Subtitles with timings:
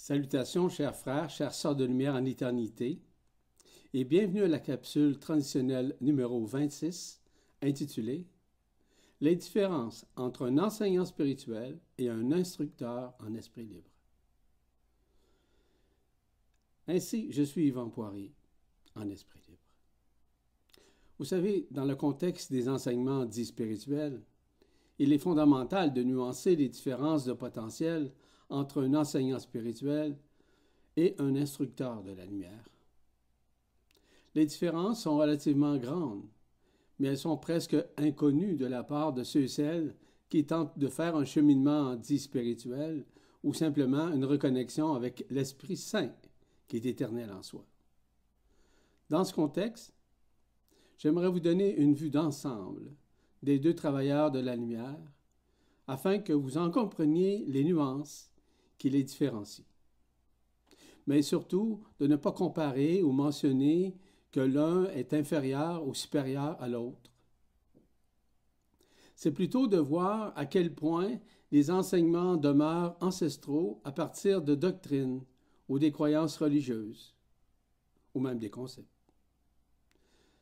[0.00, 3.02] Salutations, chers frères, chers sœurs de lumière en éternité,
[3.92, 7.20] et bienvenue à la capsule transitionnelle numéro 26,
[7.60, 8.24] intitulée
[9.20, 13.90] Les différences entre un enseignant spirituel et un instructeur en esprit libre.
[16.88, 18.32] Ainsi, je suis Yvan Poirier,
[18.96, 19.60] en esprit libre.
[21.18, 24.22] Vous savez, dans le contexte des enseignements dits spirituels,
[24.98, 28.10] il est fondamental de nuancer les différences de potentiel
[28.50, 30.16] entre un enseignant spirituel
[30.96, 32.68] et un instructeur de la lumière.
[34.34, 36.28] Les différences sont relativement grandes,
[36.98, 39.96] mais elles sont presque inconnues de la part de ceux et celles
[40.28, 43.04] qui tentent de faire un cheminement dit spirituel
[43.42, 46.12] ou simplement une reconnexion avec l'Esprit Saint
[46.68, 47.64] qui est éternel en soi.
[49.08, 49.92] Dans ce contexte,
[50.98, 52.92] j'aimerais vous donner une vue d'ensemble
[53.42, 55.00] des deux travailleurs de la lumière
[55.88, 58.29] afin que vous en compreniez les nuances
[58.80, 59.66] qui les différencie.
[61.06, 63.94] Mais surtout, de ne pas comparer ou mentionner
[64.32, 67.12] que l'un est inférieur ou supérieur à l'autre.
[69.14, 71.18] C'est plutôt de voir à quel point
[71.52, 75.22] les enseignements demeurent ancestraux à partir de doctrines
[75.68, 77.14] ou des croyances religieuses,
[78.14, 78.88] ou même des concepts.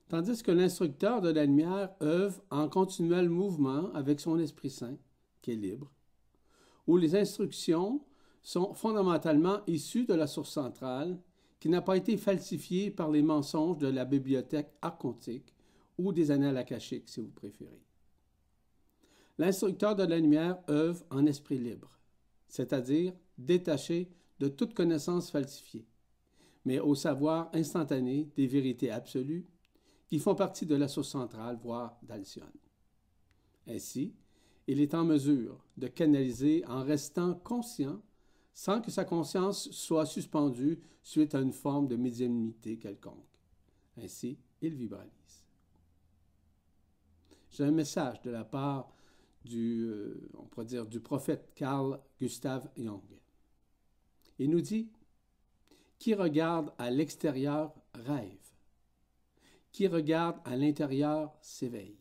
[0.08, 4.97] Tandis que l'instructeur de la lumière œuvre en continuel mouvement avec son Esprit Saint,
[5.42, 5.91] qui est libre,
[6.86, 8.00] où les instructions
[8.42, 11.19] sont fondamentalement issus de la source centrale,
[11.61, 15.55] qui n'a pas été falsifiée par les mensonges de la bibliothèque archontique
[15.98, 17.83] ou des annales akashiques, si vous préférez.
[19.39, 21.98] L'instructeur de la lumière œuvre en esprit libre,
[22.48, 25.86] c'est-à-dire détaché de toute connaissance falsifiée,
[26.64, 29.47] mais au savoir instantané des vérités absolues
[30.08, 32.47] qui font partie de la source centrale, voire d'Alcyone.
[33.67, 34.14] Ainsi,
[34.67, 38.00] il est en mesure de canaliser en restant conscient
[38.59, 43.39] sans que sa conscience soit suspendue suite à une forme de médiumnité quelconque.
[43.96, 45.45] Ainsi, il vibralise.
[47.52, 48.92] J'ai un message de la part
[49.45, 53.01] du, euh, on pourrait dire, du prophète Carl Gustav Jung.
[54.41, 54.90] Il nous dit
[56.01, 58.57] Qui regarde à l'extérieur rêve.
[59.70, 62.01] Qui regarde à l'intérieur s'éveille.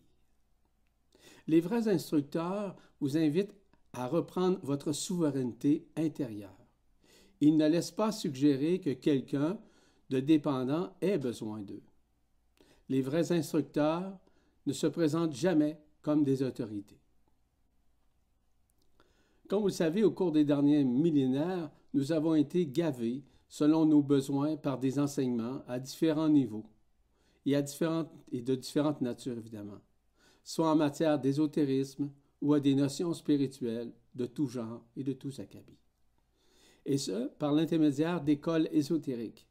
[1.46, 3.54] Les vrais instructeurs vous invitent
[3.94, 6.58] à reprendre votre souveraineté intérieure.
[7.42, 9.60] Il ne laisse pas suggérer que quelqu'un
[10.10, 11.84] de dépendant ait besoin d'eux.
[12.90, 14.18] Les vrais instructeurs
[14.66, 17.00] ne se présentent jamais comme des autorités.
[19.48, 24.02] Comme vous le savez, au cours des derniers millénaires, nous avons été gavés selon nos
[24.02, 26.66] besoins par des enseignements à différents niveaux
[27.46, 29.80] et, à différentes, et de différentes natures, évidemment,
[30.44, 32.10] soit en matière d'ésotérisme,
[32.42, 35.78] ou à des notions spirituelles de tout genre et de tout acabit.
[36.86, 39.48] Et ce, par l'intermédiaire d'écoles ésotériques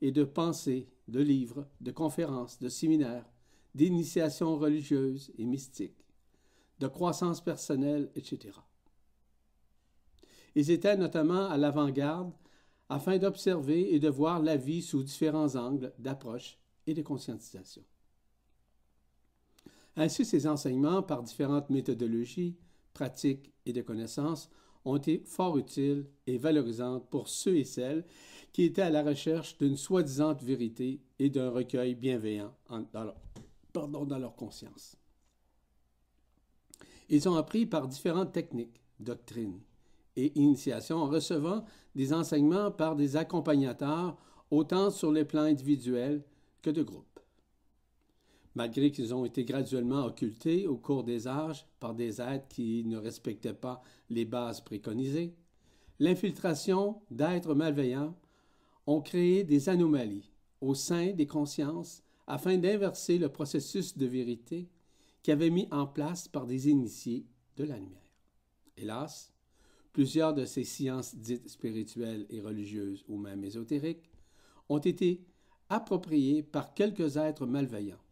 [0.00, 3.28] et de pensées, de livres, de conférences, de séminaires,
[3.74, 6.04] d'initiations religieuses et mystiques,
[6.78, 8.50] de croissance personnelle, etc.
[10.54, 12.32] Ils étaient notamment à l'avant-garde
[12.88, 17.84] afin d'observer et de voir la vie sous différents angles d'approche et de conscientisation.
[20.00, 22.56] Ainsi, ces enseignements, par différentes méthodologies,
[22.94, 24.48] pratiques et de connaissances,
[24.84, 28.06] ont été fort utiles et valorisantes pour ceux et celles
[28.52, 32.54] qui étaient à la recherche d'une soi-disant vérité et d'un recueil bienveillant
[32.92, 33.16] dans, leur,
[33.72, 34.96] pardon, dans leur conscience.
[37.08, 39.58] Ils ont appris par différentes techniques, doctrines
[40.14, 41.64] et initiations en recevant
[41.96, 44.16] des enseignements par des accompagnateurs
[44.52, 46.22] autant sur les plans individuels
[46.62, 47.07] que de groupe
[48.58, 52.96] malgré qu'ils ont été graduellement occultés au cours des âges par des êtres qui ne
[52.96, 53.80] respectaient pas
[54.10, 55.32] les bases préconisées,
[56.00, 58.16] l'infiltration d'êtres malveillants
[58.88, 64.68] ont créé des anomalies au sein des consciences afin d'inverser le processus de vérité
[65.22, 67.26] qui avait mis en place par des initiés
[67.58, 68.10] de la lumière.
[68.76, 69.32] Hélas,
[69.92, 74.10] plusieurs de ces sciences dites spirituelles et religieuses ou même ésotériques
[74.68, 75.24] ont été
[75.68, 78.02] appropriées par quelques êtres malveillants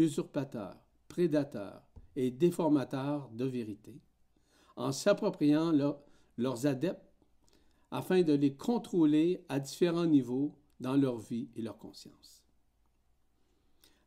[0.00, 0.76] usurpateurs,
[1.08, 1.82] prédateurs
[2.16, 4.00] et déformateurs de vérité,
[4.76, 5.72] en s'appropriant
[6.36, 7.26] leurs adeptes
[7.90, 12.42] afin de les contrôler à différents niveaux dans leur vie et leur conscience.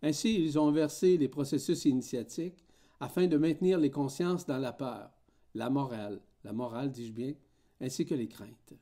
[0.02, 2.66] Ainsi, ils ont versé les processus initiatiques
[3.00, 5.12] afin de maintenir les consciences dans la peur,
[5.54, 7.34] la morale, la morale, dis-je bien,
[7.80, 8.74] ainsi que les craintes,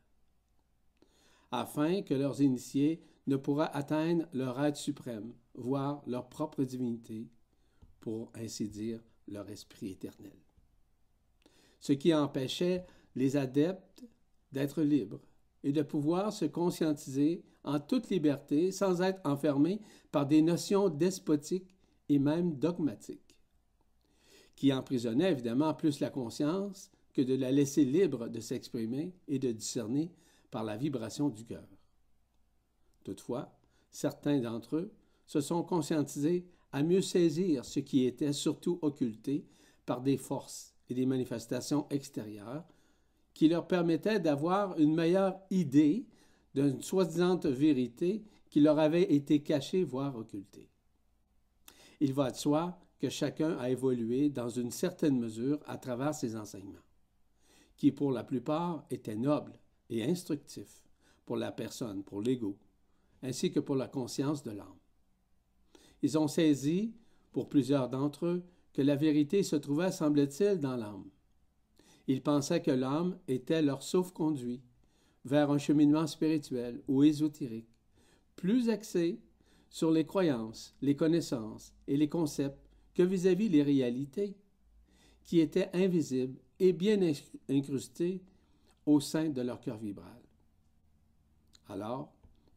[1.52, 7.29] afin que leurs initiés ne pourra atteindre leur être suprême, voire leur propre divinité,
[8.00, 10.38] pour ainsi dire leur esprit éternel.
[11.79, 12.85] Ce qui empêchait
[13.15, 14.03] les adeptes
[14.51, 15.21] d'être libres,
[15.63, 19.79] et de pouvoir se conscientiser en toute liberté sans être enfermé
[20.12, 21.75] par des notions despotiques
[22.09, 23.35] et même dogmatiques,
[24.56, 29.51] qui emprisonnaient évidemment plus la conscience que de la laisser libre de s'exprimer et de
[29.51, 30.12] discerner
[30.50, 31.67] par la vibration du cœur.
[33.03, 33.53] Toutefois,
[33.89, 34.92] certains d'entre eux
[35.25, 39.45] se sont conscientisés à mieux saisir ce qui était surtout occulté
[39.86, 42.65] par des forces et des manifestations extérieures
[43.33, 46.06] qui leur permettaient d'avoir une meilleure idée
[46.53, 50.69] d'une soi-disant vérité qui leur avait été cachée, voire occultée.
[52.01, 56.36] Il va de soi que chacun a évolué dans une certaine mesure à travers ses
[56.36, 56.86] enseignements,
[57.77, 59.57] qui pour la plupart étaient nobles
[59.89, 60.83] et instructifs
[61.25, 62.57] pour la personne, pour l'ego,
[63.23, 64.77] ainsi que pour la conscience de l'âme.
[66.01, 66.94] Ils ont saisi,
[67.31, 71.06] pour plusieurs d'entre eux, que la vérité se trouvait, semble-t-il, dans l'âme.
[72.07, 74.62] Ils pensaient que l'âme était leur sauf-conduit
[75.25, 77.69] vers un cheminement spirituel ou ésotérique,
[78.35, 79.19] plus axé
[79.69, 82.59] sur les croyances, les connaissances et les concepts
[82.95, 84.35] que vis-à-vis les réalités,
[85.24, 87.00] qui étaient invisibles et bien
[87.50, 88.21] incrustés
[88.85, 90.21] au sein de leur cœur vibral.
[91.69, 92.12] Alors,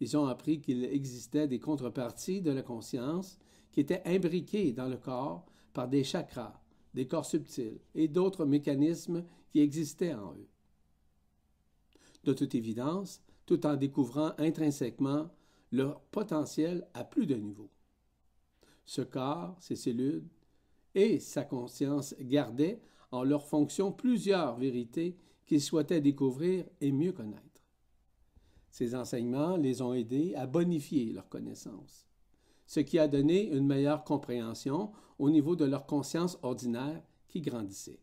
[0.04, 3.38] ils ont appris qu'il existait des contreparties de la conscience
[3.72, 6.60] qui étaient imbriquées dans le corps par des chakras,
[6.92, 10.48] des corps subtils et d'autres mécanismes qui existaient en eux.
[12.24, 15.30] De toute évidence, tout en découvrant intrinsèquement
[15.72, 17.70] leur potentiel à plus de niveaux.
[18.84, 20.28] Ce corps, ses cellules
[20.94, 25.16] et sa conscience gardaient en leur fonction plusieurs vérités
[25.46, 27.53] qu'ils souhaitaient découvrir et mieux connaître.
[28.74, 32.08] Ces enseignements les ont aidés à bonifier leurs connaissances,
[32.66, 34.90] ce qui a donné une meilleure compréhension
[35.20, 38.00] au niveau de leur conscience ordinaire qui grandissait.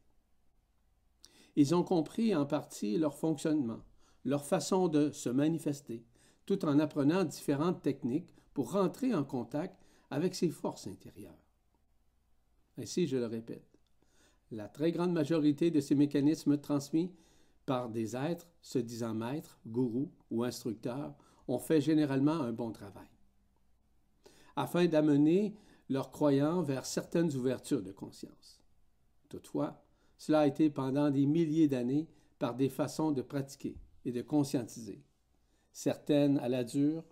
[1.58, 3.82] Ils ont compris en partie leur fonctionnement,
[4.24, 6.06] leur façon de se manifester,
[6.46, 9.76] tout en apprenant différentes techniques pour rentrer en contact
[10.10, 11.50] avec ces forces intérieures.
[12.78, 13.78] Ainsi, je le répète,
[14.52, 17.12] la très grande majorité de ces mécanismes transmis
[17.66, 21.16] par des êtres se disant maîtres, gourous ou instructeurs
[21.48, 23.10] ont fait généralement un bon travail,
[24.56, 25.56] afin d'amener
[25.90, 28.62] leurs croyants vers certaines ouvertures de conscience.
[29.30, 29.84] Toutefois,
[30.18, 32.08] cela a été pendant des milliers d'années
[32.40, 33.76] par des façons de pratiquer
[34.06, 35.04] et de conscientiser,
[35.72, 37.04] certaines à la dure,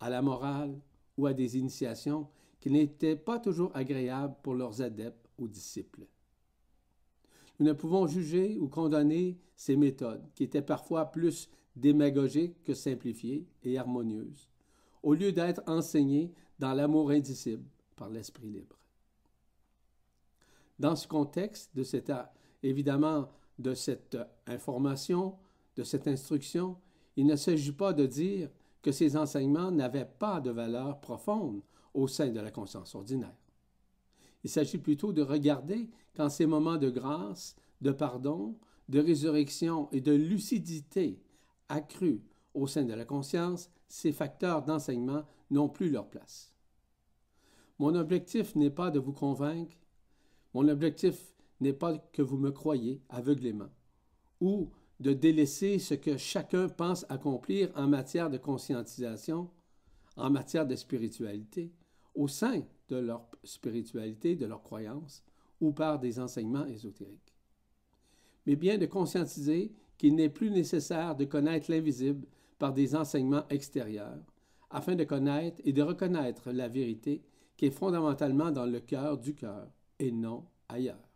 [0.00, 0.78] à la morale
[1.16, 2.28] ou à des initiations
[2.60, 6.06] qui n'étaient pas toujours agréables pour leurs adeptes ou disciples.
[7.58, 13.46] Nous ne pouvons juger ou condamner ces méthodes, qui étaient parfois plus démagogiques que simplifiées
[13.62, 14.48] et harmonieuses,
[15.02, 17.64] au lieu d'être enseignées dans l'amour indicible
[17.96, 18.78] par l'esprit libre.
[20.78, 22.12] Dans ce contexte, de cette,
[22.62, 25.36] évidemment, de cette information,
[25.76, 26.76] de cette instruction,
[27.16, 28.50] il ne s'agit pas de dire
[28.82, 31.62] que ces enseignements n'avaient pas de valeur profonde
[31.94, 33.34] au sein de la conscience ordinaire.
[34.46, 38.56] Il s'agit plutôt de regarder qu'en ces moments de grâce, de pardon,
[38.88, 41.20] de résurrection et de lucidité
[41.68, 42.22] accrue
[42.54, 46.52] au sein de la conscience, ces facteurs d'enseignement n'ont plus leur place.
[47.80, 49.74] Mon objectif n'est pas de vous convaincre,
[50.54, 53.72] mon objectif n'est pas que vous me croyez aveuglément,
[54.40, 54.70] ou
[55.00, 59.50] de délaisser ce que chacun pense accomplir en matière de conscientisation,
[60.16, 61.72] en matière de spiritualité,
[62.14, 65.24] au sein de leur spiritualité, de leur croyance,
[65.60, 67.34] ou par des enseignements ésotériques.
[68.46, 72.26] Mais bien de conscientiser qu'il n'est plus nécessaire de connaître l'invisible
[72.58, 74.22] par des enseignements extérieurs,
[74.70, 77.22] afin de connaître et de reconnaître la vérité
[77.56, 81.08] qui est fondamentalement dans le cœur du cœur et non ailleurs.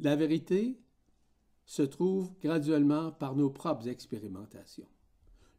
[0.00, 0.78] La vérité
[1.64, 4.86] se trouve graduellement par nos propres expérimentations.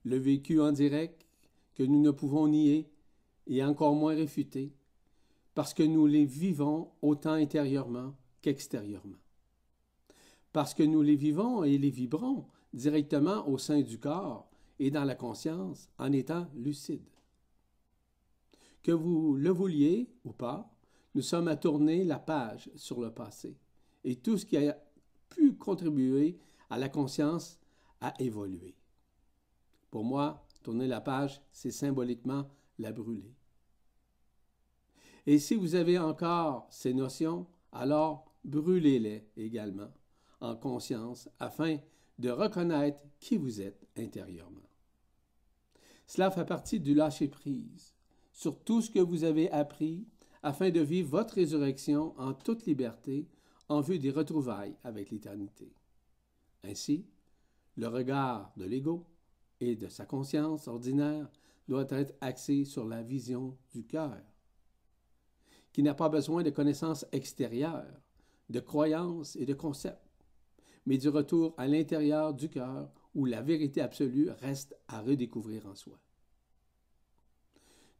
[0.05, 1.25] Le vécu en direct
[1.75, 2.89] que nous ne pouvons nier
[3.47, 4.73] et encore moins réfuter,
[5.55, 9.17] parce que nous les vivons autant intérieurement qu'extérieurement.
[10.53, 14.49] Parce que nous les vivons et les vibrons directement au sein du corps
[14.79, 17.09] et dans la conscience en étant lucides.
[18.83, 20.71] Que vous le vouliez ou pas,
[21.15, 23.57] nous sommes à tourner la page sur le passé
[24.03, 24.77] et tout ce qui a
[25.29, 26.37] pu contribuer
[26.69, 27.59] à la conscience
[28.01, 28.75] a évolué.
[29.89, 33.36] Pour moi, tourner la page, c'est symboliquement la brûler.
[35.27, 39.91] Et si vous avez encore ces notions, alors brûlez-les également
[40.39, 41.77] en conscience afin
[42.17, 44.61] de reconnaître qui vous êtes intérieurement.
[46.07, 47.93] Cela fait partie du lâcher-prise
[48.31, 50.07] sur tout ce que vous avez appris
[50.43, 53.27] afin de vivre votre résurrection en toute liberté
[53.67, 55.73] en vue des retrouvailles avec l'éternité.
[56.63, 57.05] Ainsi,
[57.75, 59.05] Le regard de l'ego
[59.59, 61.29] et de sa conscience ordinaire
[61.67, 64.17] doit être axé sur la vision du cœur,
[65.77, 68.01] qui n'a pas besoin de connaissances extérieures,
[68.49, 70.09] de croyances et de concepts,
[70.87, 75.75] mais du retour à l'intérieur du cœur où la vérité absolue reste à redécouvrir en
[75.75, 75.99] soi.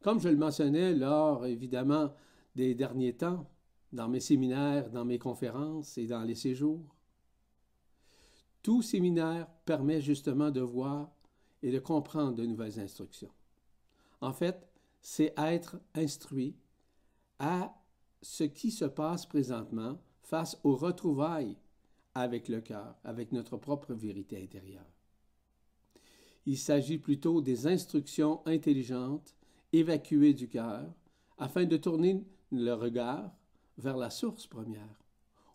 [0.02, 2.12] Comme je le mentionnais lors, évidemment,
[2.56, 3.48] des derniers temps,
[3.92, 6.96] dans mes séminaires, dans mes conférences et dans les séjours,
[8.60, 11.12] tout séminaire permet justement de voir
[11.62, 13.30] et de comprendre de nouvelles instructions.
[14.20, 14.66] En fait,
[15.00, 16.56] c'est être instruit
[17.38, 17.74] à
[18.22, 21.56] ce qui se passe présentement face aux retrouvailles
[22.14, 24.90] avec le cœur, avec notre propre vérité intérieure.
[26.46, 29.34] Il s'agit plutôt des instructions intelligentes
[29.72, 30.92] évacuées du cœur
[31.36, 33.30] afin de tourner le regard
[33.76, 34.98] vers la source première,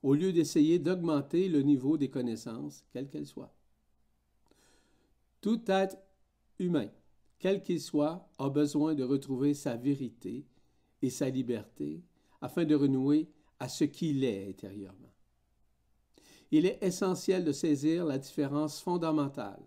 [0.01, 3.53] au lieu d'essayer d'augmenter le niveau des connaissances, quelles qu'elles soient.
[5.41, 5.97] Tout être
[6.59, 6.89] humain,
[7.39, 10.45] quel qu'il soit, a besoin de retrouver sa vérité
[11.03, 12.01] et sa liberté
[12.41, 13.29] afin de renouer
[13.59, 15.13] à ce qu'il est intérieurement.
[16.49, 19.61] Il est essentiel de saisir la différence fondamentale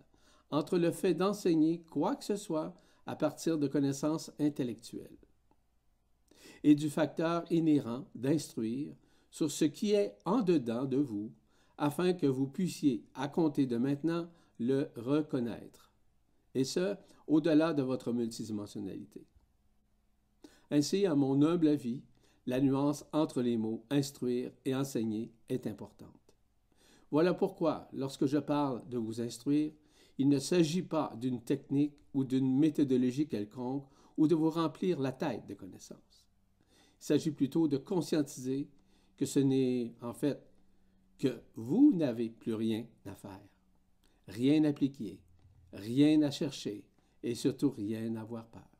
[0.51, 2.75] entre le fait d'enseigner quoi que ce soit
[3.05, 5.17] à partir de connaissances intellectuelles
[6.63, 8.95] et du facteur inhérent d'instruire
[9.29, 11.31] sur ce qui est en dedans de vous
[11.77, 14.27] afin que vous puissiez, à compter de maintenant,
[14.59, 15.91] le reconnaître,
[16.55, 16.95] et ce,
[17.27, 19.27] au-delà de votre multidimensionnalité.
[20.71, 22.03] Ainsi, à mon humble avis,
[22.45, 26.09] la nuance entre les mots instruire et enseigner est importante.
[27.11, 29.71] Voilà pourquoi, lorsque je parle de vous instruire,
[30.17, 33.85] il ne s'agit pas d'une technique ou d'une méthodologie quelconque
[34.17, 36.27] ou de vous remplir la tête de connaissances.
[36.99, 38.67] Il s'agit plutôt de conscientiser
[39.15, 40.41] que ce n'est en fait
[41.17, 43.47] que vous n'avez plus rien à faire,
[44.27, 45.19] rien à appliquer,
[45.73, 46.85] rien à chercher
[47.23, 48.76] et surtout rien à avoir peur.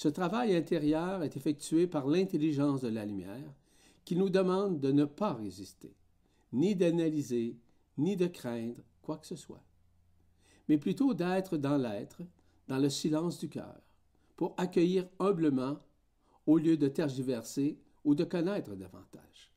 [0.00, 3.52] Ce travail intérieur est effectué par l'intelligence de la lumière
[4.06, 5.94] qui nous demande de ne pas résister,
[6.54, 7.58] ni d'analyser,
[7.98, 9.62] ni de craindre quoi que ce soit,
[10.70, 12.22] mais plutôt d'être dans l'être,
[12.66, 13.78] dans le silence du cœur,
[14.36, 15.76] pour accueillir humblement
[16.46, 19.52] au lieu de tergiverser ou de connaître davantage.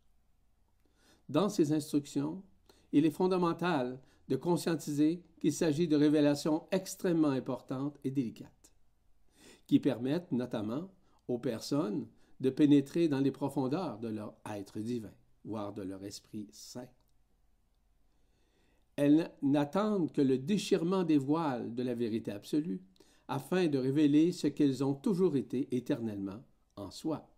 [1.29, 2.43] Dans ces instructions,
[2.91, 3.97] il est fondamental
[4.27, 8.52] de conscientiser qu'il s'agit de révélations extrêmement importantes et délicates,
[9.67, 10.89] qui permettent notamment
[11.27, 12.07] aux personnes
[12.39, 15.13] de pénétrer dans les profondeurs de leur être divin,
[15.45, 16.89] voire de leur esprit saint.
[18.95, 22.81] Elles n'attendent que le déchirement des voiles de la vérité absolue
[23.27, 26.43] afin de révéler ce qu'elles ont toujours été éternellement
[26.75, 27.29] en soi.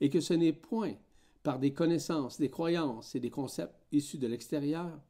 [0.00, 0.94] Et que ce n'est point
[1.42, 5.00] par des connaissances, des croyances et des concepts issus de l'extérieur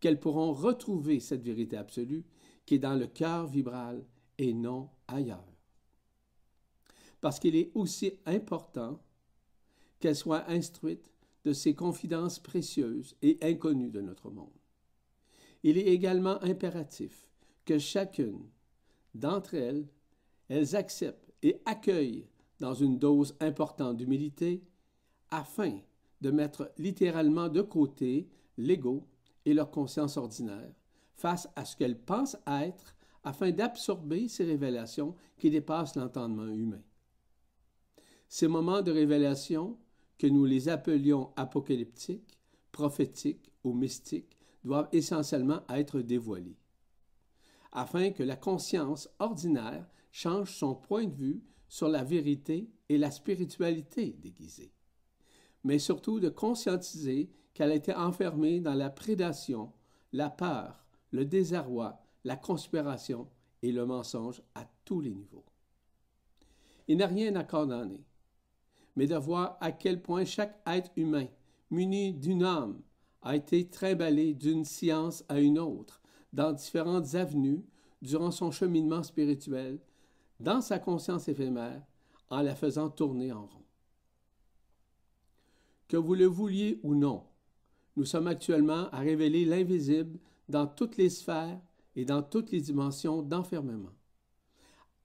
[0.00, 2.24] qu'elles pourront retrouver cette vérité absolue
[2.66, 4.04] qui est dans le cœur vibral
[4.38, 5.51] et non ailleurs.
[7.22, 9.00] Parce qu'il est aussi important
[10.00, 11.10] qu'elles soient instruites
[11.44, 14.52] de ces confidences précieuses et inconnues de notre monde.
[15.62, 17.30] Il est également impératif
[17.64, 18.50] que chacune
[19.14, 19.86] d'entre elles,
[20.48, 22.26] elles acceptent et accueillent
[22.58, 24.64] dans une dose importante d'humilité
[25.30, 25.78] afin
[26.20, 29.06] de mettre littéralement de côté l'ego
[29.44, 30.74] et leur conscience ordinaire
[31.14, 36.82] face à ce qu'elles pensent être afin d'absorber ces révélations qui dépassent l'entendement humain.
[38.34, 39.76] Ces moments de révélation,
[40.16, 42.38] que nous les appelions apocalyptiques,
[42.72, 46.56] prophétiques ou mystiques, doivent essentiellement être dévoilés,
[47.72, 53.10] afin que la conscience ordinaire change son point de vue sur la vérité et la
[53.10, 54.72] spiritualité déguisée,
[55.62, 59.74] mais surtout de conscientiser qu'elle était enfermée dans la prédation,
[60.14, 63.28] la peur, le désarroi, la conspiration
[63.60, 65.44] et le mensonge à tous les niveaux.
[66.88, 68.06] Il n'a rien à condamner,
[68.96, 71.26] mais de voir à quel point chaque être humain,
[71.70, 72.80] muni d'une âme,
[73.22, 76.00] a été trimballé d'une science à une autre,
[76.32, 77.64] dans différentes avenues,
[78.00, 79.78] durant son cheminement spirituel,
[80.40, 81.82] dans sa conscience éphémère
[82.30, 83.64] en la faisant tourner en rond.
[85.86, 87.24] Que vous le vouliez ou non,
[87.96, 90.18] nous sommes actuellement à révéler l'invisible
[90.48, 91.60] dans toutes les sphères
[91.94, 93.92] et dans toutes les dimensions d'enfermement.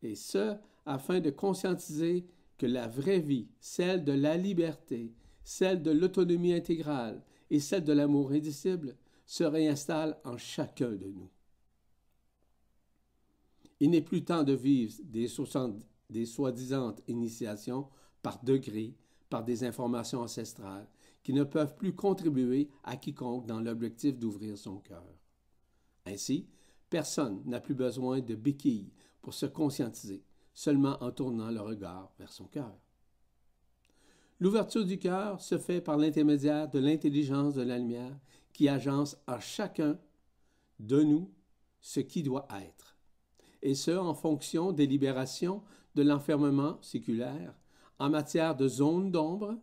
[0.02, 2.26] Et ce, afin de conscientiser
[2.58, 7.94] que la vraie vie, celle de la liberté, celle de l'autonomie intégrale et celle de
[7.94, 11.30] l'amour indicible, se réinstalle en chacun de nous.
[13.80, 17.88] Il n'est plus temps de vivre des, soi-disant initiations
[18.24, 18.96] par degrés,
[19.30, 20.88] par des informations ancestrales,
[21.22, 25.06] qui ne peuvent plus contribuer à quiconque dans l'objectif d'ouvrir son cœur.
[26.06, 26.48] Ainsi,
[26.90, 30.24] personne n'a plus besoin de béquilles pour se conscientiser,
[30.58, 32.74] seulement en tournant le regard vers son cœur.
[34.40, 38.18] L'ouverture du cœur se fait par l'intermédiaire de l'intelligence de la lumière
[38.54, 40.00] qui agence à chacun
[40.80, 41.32] de nous
[41.80, 42.98] ce qui doit être,
[43.62, 45.62] et ce en fonction des libérations
[45.94, 47.54] de l'enfermement séculaire
[48.00, 49.60] en matière de zones d'ombre,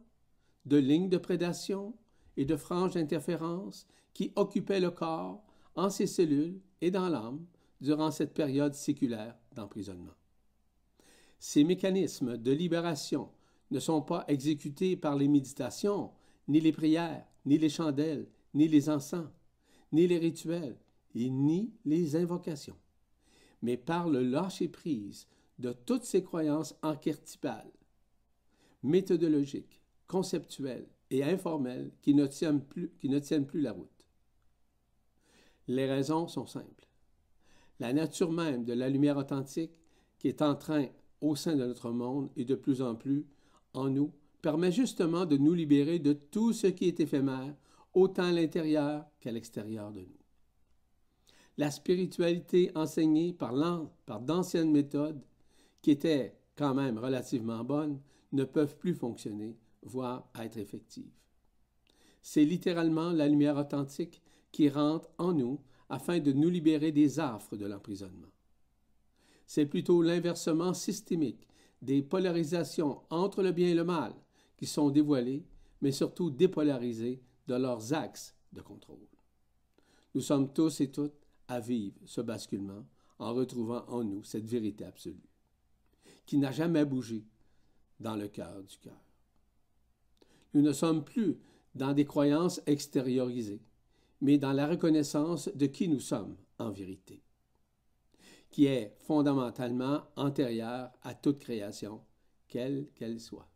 [0.65, 1.97] de lignes de prédation
[2.37, 7.45] et de franges d'interférence qui occupaient le corps en ses cellules et dans l'âme
[7.81, 10.15] durant cette période séculaire d'emprisonnement.
[11.47, 13.29] Ces mécanismes de libération
[13.71, 16.11] ne sont pas exécutés par les méditations,
[16.49, 19.29] ni les prières, ni les chandelles, ni les encens,
[19.93, 20.79] ni les rituels,
[21.15, 22.79] et ni les invocations,
[23.61, 27.75] mais par le lâcher-prise de toutes ces croyances archétypales,
[28.83, 34.07] méthodologiques, conceptuelles et informelles qui ne, tiennent plus, qui ne tiennent plus la route.
[35.69, 36.89] Les raisons sont simples.
[37.81, 39.79] La nature même de la lumière authentique,
[40.19, 40.89] qui est en train,
[41.21, 43.27] au sein de notre monde et de plus en plus
[43.73, 47.55] en nous, permet justement de nous libérer de tout ce qui est éphémère,
[47.93, 50.25] autant à l'intérieur qu'à l'extérieur de nous
[51.57, 55.23] la spiritualité enseignée par, d'anciennes méthodes,
[55.83, 58.01] qui étaient quand même relativement bonnes,
[58.33, 61.13] ne peuvent plus fonctionner, voire être effectives.
[62.23, 67.57] C'est littéralement la lumière authentique qui rentre en nous afin de nous libérer des affres
[67.57, 68.29] de l'emprisonnement.
[69.47, 71.47] C'est plutôt l'inversement systémique
[71.83, 74.15] des polarisations entre le bien et le mal
[74.57, 75.45] qui sont dévoilées,
[75.83, 79.07] mais surtout dépolarisées de leurs axes de contrôle.
[80.15, 82.85] Nous sommes tous et toutes à vivre ce basculement
[83.19, 85.29] en retrouvant en nous cette vérité absolue,
[86.25, 87.25] qui n'a jamais bougé
[88.01, 89.01] dans le cœur du cœur.
[90.55, 91.37] Nous ne sommes plus
[91.75, 93.61] dans des croyances extériorisées,
[94.21, 97.24] mais dans la reconnaissance de qui nous sommes en vérité,
[98.55, 102.01] qui est fondamentalement antérieure à toute création,
[102.47, 103.49] quelle qu'elle soit.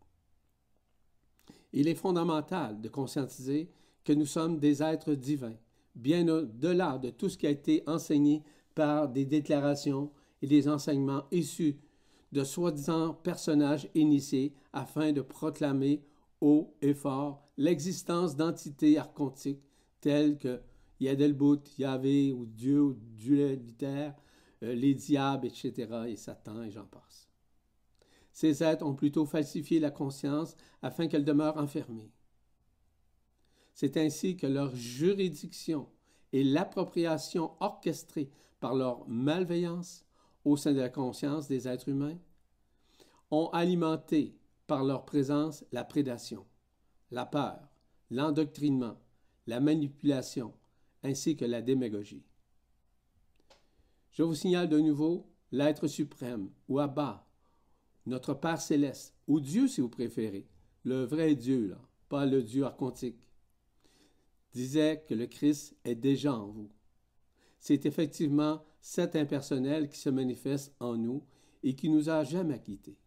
[1.73, 3.71] Il est fondamental de conscientiser
[4.03, 5.55] que nous sommes des êtres divins
[5.95, 8.43] bien au-delà de tout ce qui a été enseigné
[8.75, 10.11] par des déclarations
[10.43, 11.79] et des enseignements issus
[12.33, 16.03] de soi-disant personnages initiés afin de proclamer
[16.41, 19.63] haut et fort l'existence d'entités archontiques
[20.01, 20.61] telles que
[20.99, 23.61] Yadelbout, Yahvé ou Dieu ou Dieu
[24.61, 27.29] les diables, etc., et Satan, et j'en passe.
[28.33, 32.12] Ces êtres ont plutôt falsifié la conscience afin qu'elle demeure enfermée.
[33.75, 35.88] C'est ainsi que leur juridiction
[36.33, 40.05] et l'appropriation orchestrée par leur malveillance
[40.44, 42.18] au sein de la conscience des êtres humains
[43.31, 46.47] ont alimenté par leur présence la prédation,
[47.11, 47.61] la peur,
[48.11, 48.99] l'endoctrinement,
[49.47, 50.55] la manipulation
[51.03, 52.25] ainsi que la démagogie.
[54.18, 57.24] Je vous signale de nouveau l'être suprême ou Abba,
[58.04, 60.48] notre Père céleste, ou Dieu si vous préférez,
[60.83, 63.31] le vrai Dieu, là, pas le Dieu archontique,
[64.52, 66.68] disait que le Christ est déjà en vous.
[67.61, 71.22] C'est effectivement cet impersonnel qui se manifeste en nous
[71.62, 72.98] et qui nous a jamais quittés.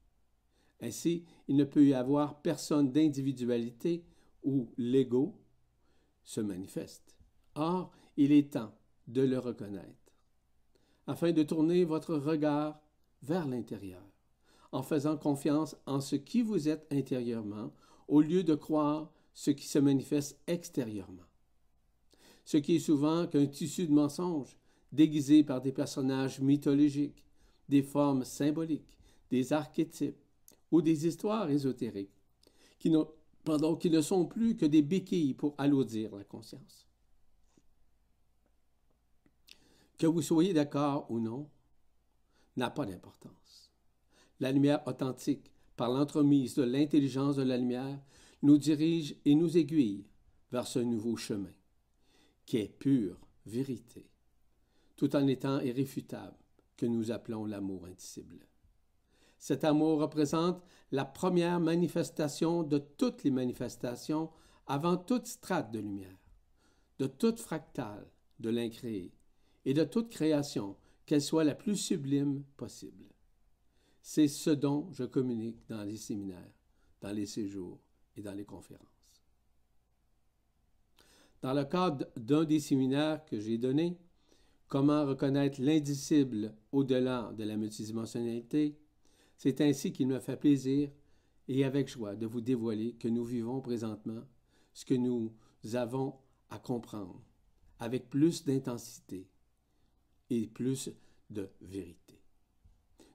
[0.79, 4.05] Ainsi, il ne peut y avoir personne d'individualité
[4.43, 5.37] où l'ego
[6.23, 7.17] se manifeste.
[7.55, 8.73] Or, il est temps
[9.07, 10.00] de le reconnaître,
[11.07, 12.79] afin de tourner votre regard
[13.23, 14.03] vers l'intérieur,
[14.71, 17.71] en faisant confiance en ce qui vous êtes intérieurement,
[18.07, 21.23] au lieu de croire ce qui se manifeste extérieurement
[22.45, 24.57] ce qui est souvent qu'un tissu de mensonges
[24.91, 27.23] déguisé par des personnages mythologiques,
[27.69, 28.97] des formes symboliques,
[29.29, 30.17] des archétypes
[30.71, 32.21] ou des histoires ésotériques,
[32.77, 32.91] qui,
[33.79, 36.87] qui ne sont plus que des béquilles pour alourdir la conscience.
[40.01, 41.47] Que vous soyez d'accord ou non,
[42.57, 43.71] n'a pas d'importance.
[44.39, 48.01] La lumière authentique, par l'entremise de l'intelligence de la lumière,
[48.41, 50.07] nous dirige et nous aiguille
[50.51, 51.53] vers ce nouveau chemin
[52.47, 54.09] qui est pure vérité,
[54.95, 56.39] tout en étant irréfutable,
[56.77, 58.47] que nous appelons l'amour indicible.
[59.37, 64.31] Cet amour représente la première manifestation de toutes les manifestations
[64.65, 66.17] avant toute strate de lumière,
[66.97, 68.07] de toute fractale
[68.39, 69.13] de l'incréé
[69.65, 73.05] et de toute création, qu'elle soit la plus sublime possible.
[74.01, 76.53] C'est ce dont je communique dans les séminaires,
[77.01, 77.79] dans les séjours
[78.15, 78.87] et dans les conférences.
[81.41, 83.97] Dans le cadre d'un des séminaires que j'ai donné,
[84.71, 88.77] Comment reconnaître l'indicible au-delà de la multidimensionnalité,
[89.35, 90.89] c'est ainsi qu'il me fait plaisir
[91.49, 94.21] et avec joie de vous dévoiler que nous vivons présentement
[94.73, 95.33] ce que nous
[95.73, 96.15] avons
[96.49, 97.21] à comprendre
[97.79, 99.27] avec plus d'intensité
[100.31, 100.89] et plus
[101.29, 102.19] de vérité.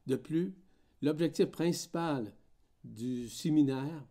[0.07, 0.55] De plus,
[1.03, 2.33] l'objectif principal
[2.85, 4.07] du séminaire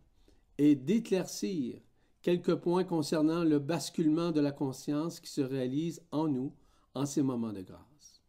[0.58, 1.80] est d'éclaircir
[2.20, 6.52] quelques points concernant le basculement de la conscience qui se réalise en nous
[6.94, 8.22] en ces moments de grâce.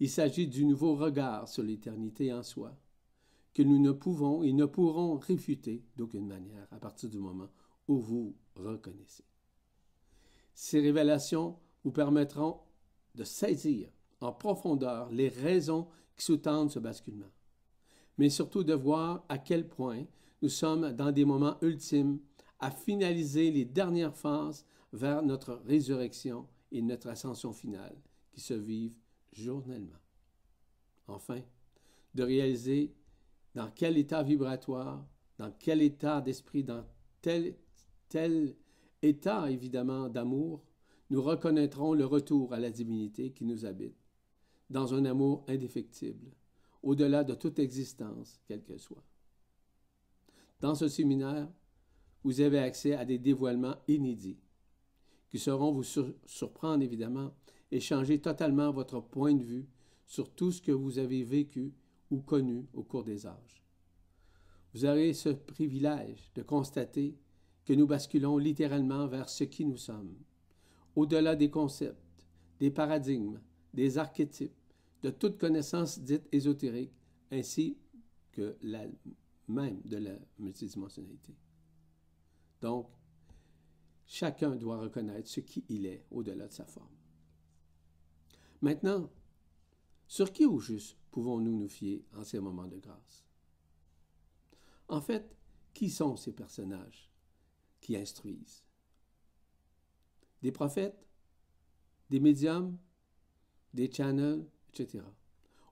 [0.00, 2.76] Il s'agit du nouveau regard sur l'éternité en soi,
[3.54, 7.48] que nous ne pouvons et ne pourrons réfuter d'aucune manière à partir du moment
[7.88, 9.24] où vous reconnaissez.
[10.54, 12.60] Ces révélations vous permettront
[13.14, 13.88] de saisir
[14.20, 17.30] en profondeur les raisons qui sous-tendent ce basculement,
[18.18, 20.04] mais surtout de voir à quel point
[20.42, 22.18] nous sommes dans des moments ultimes
[22.58, 27.96] à finaliser les dernières phases vers notre résurrection et notre ascension finale
[28.32, 28.96] qui se vivent
[29.32, 29.98] journellement.
[31.08, 31.40] Enfin,
[32.14, 32.94] de réaliser
[33.54, 35.04] dans quel état vibratoire,
[35.38, 36.84] dans quel état d'esprit, dans
[37.20, 37.56] tel,
[38.08, 38.54] tel
[39.02, 40.62] état évidemment d'amour,
[41.12, 43.98] nous reconnaîtrons le retour à la divinité qui nous habite,
[44.70, 46.32] dans un amour indéfectible,
[46.82, 49.04] au-delà de toute existence, quelle qu'elle soit.
[50.60, 51.52] Dans ce séminaire,
[52.24, 54.40] vous avez accès à des dévoilements inédits
[55.28, 55.84] qui sauront vous
[56.24, 57.34] surprendre évidemment
[57.70, 59.68] et changer totalement votre point de vue
[60.06, 61.74] sur tout ce que vous avez vécu
[62.10, 63.62] ou connu au cours des âges.
[64.72, 67.18] Vous aurez ce privilège de constater
[67.66, 70.16] que nous basculons littéralement vers ce qui nous sommes,
[70.96, 72.26] au-delà des concepts,
[72.60, 73.40] des paradigmes,
[73.74, 74.52] des archétypes,
[75.02, 76.92] de toute connaissance dite ésotérique,
[77.30, 77.76] ainsi
[78.30, 78.86] que la
[79.48, 81.34] même de la multidimensionnalité.
[82.60, 82.88] Donc,
[84.06, 86.86] chacun doit reconnaître ce qui il est au-delà de sa forme.
[88.60, 89.10] Maintenant,
[90.06, 93.26] sur qui au juste pouvons-nous nous fier en ces moments de grâce?
[94.88, 95.36] En fait,
[95.74, 97.10] qui sont ces personnages
[97.80, 98.62] qui instruisent?
[100.42, 101.06] Des prophètes,
[102.10, 102.76] des médiums,
[103.74, 105.04] des channels, etc.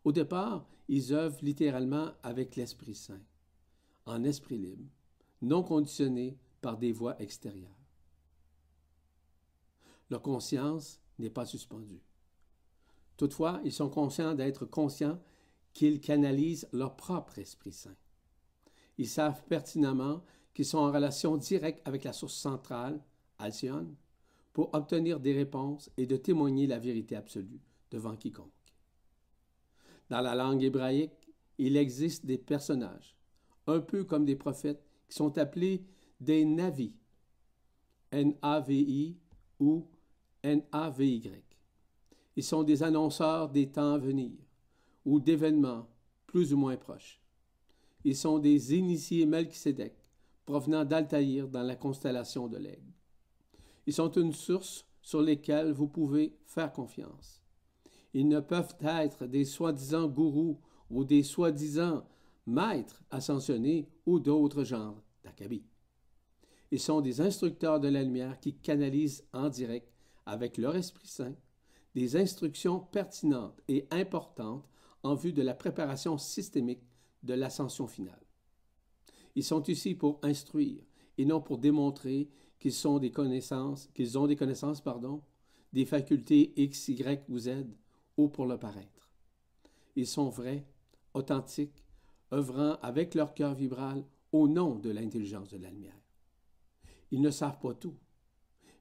[0.04, 3.20] Au départ, ils œuvrent littéralement avec l'Esprit Saint,
[4.06, 4.88] en esprit libre,
[5.42, 7.68] non conditionné par des voies extérieures.
[10.08, 12.02] Leur conscience n'est pas suspendue.
[13.16, 15.20] Toutefois, ils sont conscients d'être conscients
[15.72, 17.96] qu'ils canalisent leur propre Esprit Saint.
[18.98, 23.00] Ils savent pertinemment qu'ils sont en relation directe avec la source centrale,
[23.38, 23.94] Alcyone,
[24.52, 27.60] pour obtenir des réponses et de témoigner la vérité absolue
[27.90, 28.48] devant quiconque.
[30.08, 33.16] Dans la langue hébraïque, il existe des personnages,
[33.66, 35.84] un peu comme des prophètes, qui sont appelés
[36.20, 36.92] des navis,
[38.10, 39.16] N-A-V-I
[39.60, 39.86] ou
[40.42, 41.44] N-A-V-Y.
[42.36, 44.32] Ils sont des annonceurs des temps à venir
[45.04, 45.88] ou d'événements
[46.26, 47.20] plus ou moins proches.
[48.04, 49.94] Ils sont des initiés Melchisedec
[50.44, 52.92] provenant d'Altaïr dans la constellation de l'Aigle.
[53.90, 57.42] Ils sont une source sur lesquelles vous pouvez faire confiance.
[58.14, 62.06] Ils ne peuvent être des soi-disant gourous ou des soi-disant
[62.46, 65.64] maîtres ascensionnés ou d'autres genres d'acabit.
[66.70, 69.92] Ils sont des instructeurs de la lumière qui canalisent en direct
[70.24, 71.34] avec leur Esprit Saint
[71.96, 74.68] des instructions pertinentes et importantes
[75.02, 76.86] en vue de la préparation systémique
[77.24, 78.24] de l'ascension finale.
[79.34, 80.84] Ils sont ici pour instruire
[81.18, 85.22] et non pour démontrer qu'ils ont des connaissances, pardon,
[85.72, 87.66] des facultés X, Y ou Z,
[88.16, 89.10] ou pour le paraître.
[89.96, 90.64] Ils sont vrais,
[91.14, 91.84] authentiques,
[92.32, 96.00] œuvrant avec leur cœur vibral au nom de l'intelligence de la lumière.
[97.10, 97.96] Ils ne savent pas tout,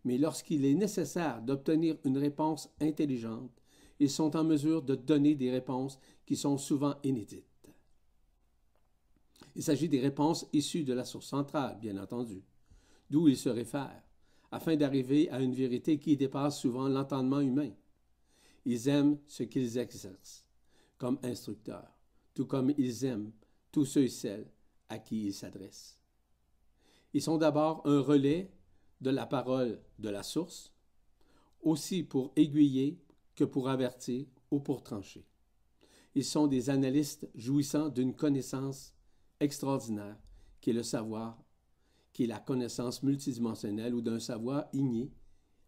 [0.04, 3.52] mais lorsqu'il est nécessaire d'obtenir une réponse intelligente,
[4.00, 7.46] ils sont en mesure de donner des réponses qui sont souvent inédites.
[9.56, 12.44] Il s'agit des réponses issues de la source centrale, bien entendu,
[13.10, 14.04] d'où ils se réfèrent,
[14.52, 17.72] afin d'arriver à une vérité qui dépasse souvent l'entendement humain.
[18.66, 20.46] Ils aiment ce qu'ils exercent
[20.98, 21.96] comme instructeurs,
[22.34, 23.32] tout comme ils aiment
[23.72, 24.52] tous ceux et celles
[24.90, 26.00] à qui ils s'adressent.
[27.14, 28.52] Ils sont d'abord un relais
[29.02, 30.74] de la parole de la source,
[31.62, 33.00] aussi pour aiguiller
[33.36, 35.26] que pour avertir ou pour trancher.
[36.16, 38.94] Ils sont des analystes jouissant d'une connaissance
[39.40, 40.18] extraordinaire,
[40.60, 41.42] qui est le savoir,
[42.14, 45.12] qui est la connaissance multidimensionnelle ou d'un savoir inné,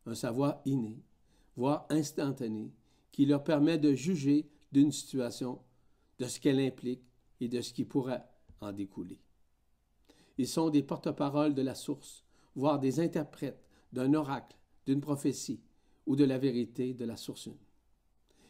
[0.05, 1.03] un savoir inné,
[1.55, 2.71] voire instantané,
[3.11, 5.59] qui leur permet de juger d'une situation,
[6.19, 7.03] de ce qu'elle implique
[7.39, 8.23] et de ce qui pourrait
[8.61, 9.19] en découler.
[10.37, 12.23] Ils sont des porte-paroles de la source,
[12.55, 15.61] voire des interprètes d'un oracle, d'une prophétie
[16.05, 17.57] ou de la vérité de la source une.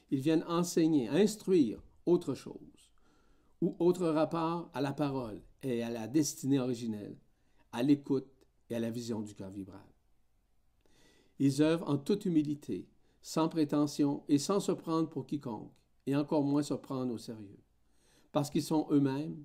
[0.10, 2.92] Ils viennent enseigner, instruire autre chose,
[3.62, 7.16] ou autre rapport à la parole et à la destinée originelle,
[7.72, 8.28] à l'écoute
[8.70, 9.82] et à la vision du cœur vibral.
[11.40, 12.88] Ils œuvrent en toute humilité,
[13.22, 15.72] sans prétention et sans se prendre pour quiconque,
[16.08, 17.60] et encore moins se prendre au sérieux,
[18.32, 19.44] parce qu'ils sont eux-mêmes,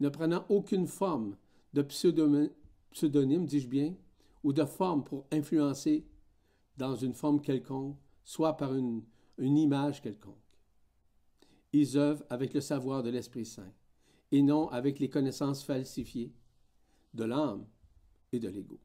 [0.00, 1.36] ne prenant aucune forme
[1.72, 3.94] de pseudonyme, dis-je bien,
[4.42, 6.06] ou de forme pour influencer
[6.76, 9.02] dans une forme quelconque, soit par une,
[9.38, 10.34] une image quelconque.
[11.72, 13.72] Ils œuvrent avec le savoir de l'Esprit Saint,
[14.32, 16.32] et non avec les connaissances falsifiées
[17.14, 17.66] de l'âme
[18.32, 18.80] et de l'ego.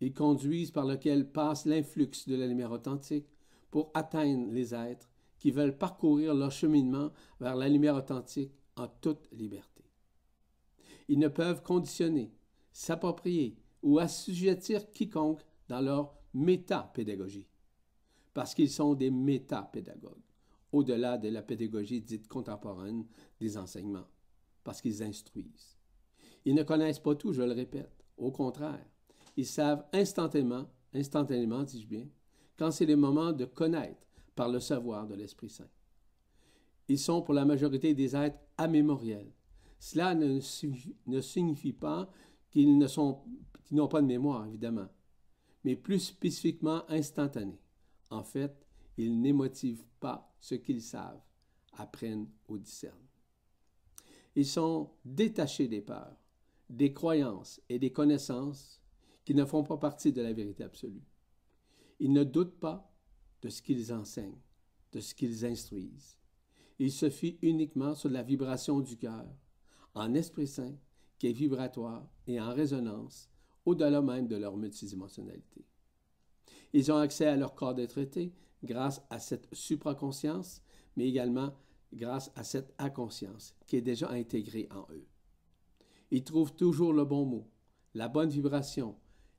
[0.00, 3.28] Ils conduisent par lequel passe l'influx de la lumière authentique
[3.70, 9.28] pour atteindre les êtres qui veulent parcourir leur cheminement vers la lumière authentique en toute
[9.32, 9.84] liberté.
[11.08, 12.32] Ils ne peuvent conditionner,
[12.72, 17.48] s'approprier ou assujettir quiconque dans leur métapédagogie,
[18.32, 20.22] parce qu'ils sont des métapédagogues,
[20.70, 23.04] au-delà de la pédagogie dite contemporaine
[23.40, 24.08] des enseignements,
[24.64, 25.76] parce qu'ils instruisent.
[26.44, 28.04] Ils ne connaissent pas tout, je le répète.
[28.16, 28.84] Au contraire,
[29.36, 32.06] ils savent instantanément, instantanément, dis-je bien,
[32.58, 35.68] quand c'est le moment de connaître par le savoir de l'Esprit Saint.
[36.88, 39.32] Ils sont pour la majorité des êtres amémoriels.
[39.78, 40.40] Cela ne,
[41.20, 42.10] signifie pas
[42.50, 44.88] qu'ils n'ont pas de mémoire, évidemment,
[45.64, 47.60] mais plus spécifiquement instantanés.
[48.10, 51.22] En fait, ils n'émotivent pas ce qu'ils savent,
[51.78, 53.08] apprennent ou discernent.
[54.34, 56.16] Ils sont détachés des peurs,
[56.72, 58.80] des croyances et des connaissances
[59.24, 61.04] qui ne font pas partie de la vérité absolue.
[62.00, 62.90] Ils ne doutent pas
[63.42, 64.40] de ce qu'ils enseignent,
[64.92, 66.18] de ce qu'ils instruisent.
[66.78, 69.26] Ils se fient uniquement sur la vibration du cœur,
[69.94, 70.74] en Esprit Saint,
[71.18, 73.28] qui est vibratoire et en résonance,
[73.66, 75.66] au-delà même de leur multidimensionnalité.
[76.72, 78.00] Ils ont accès à leur corps d'être
[78.64, 80.62] grâce à cette supraconscience,
[80.96, 81.54] mais également
[81.92, 85.06] grâce à cette inconscience qui est déjà intégrée en eux.
[86.12, 87.48] Ils trouvent toujours le bon mot,
[87.94, 88.94] la bonne vibration,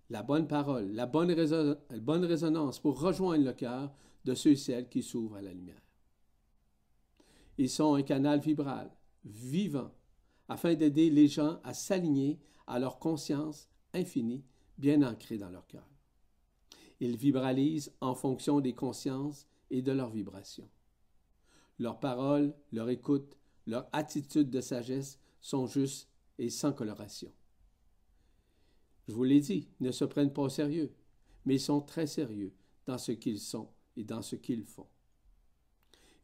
[0.09, 3.93] la bonne parole, la bonne, résonance pour rejoindre le cœur
[4.25, 5.83] de ceux et celles qui s'ouvrent à la lumière.
[7.59, 8.89] Ils sont un canal vibral,
[9.23, 9.91] vivant,
[10.49, 14.43] afin d'aider les gens à s'aligner à leur conscience infinie,
[14.79, 15.87] bien ancrée dans leur cœur.
[16.99, 20.69] Ils vibralisent en fonction des consciences et de leurs vibrations.
[21.77, 27.31] Leurs paroles, leur écoute, leur attitude de sagesse sont justes et sans coloration.
[29.07, 30.93] Je vous l'ai dit, ne se prennent pas au sérieux,
[31.45, 32.53] mais ils sont très sérieux
[32.85, 34.87] dans ce qu'ils sont et dans ce qu'ils font.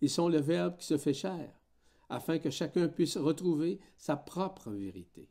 [0.01, 1.53] Ils sont le Verbe qui se fait chair,
[2.09, 5.29] afin que chacun puisse retrouver sa propre vérité,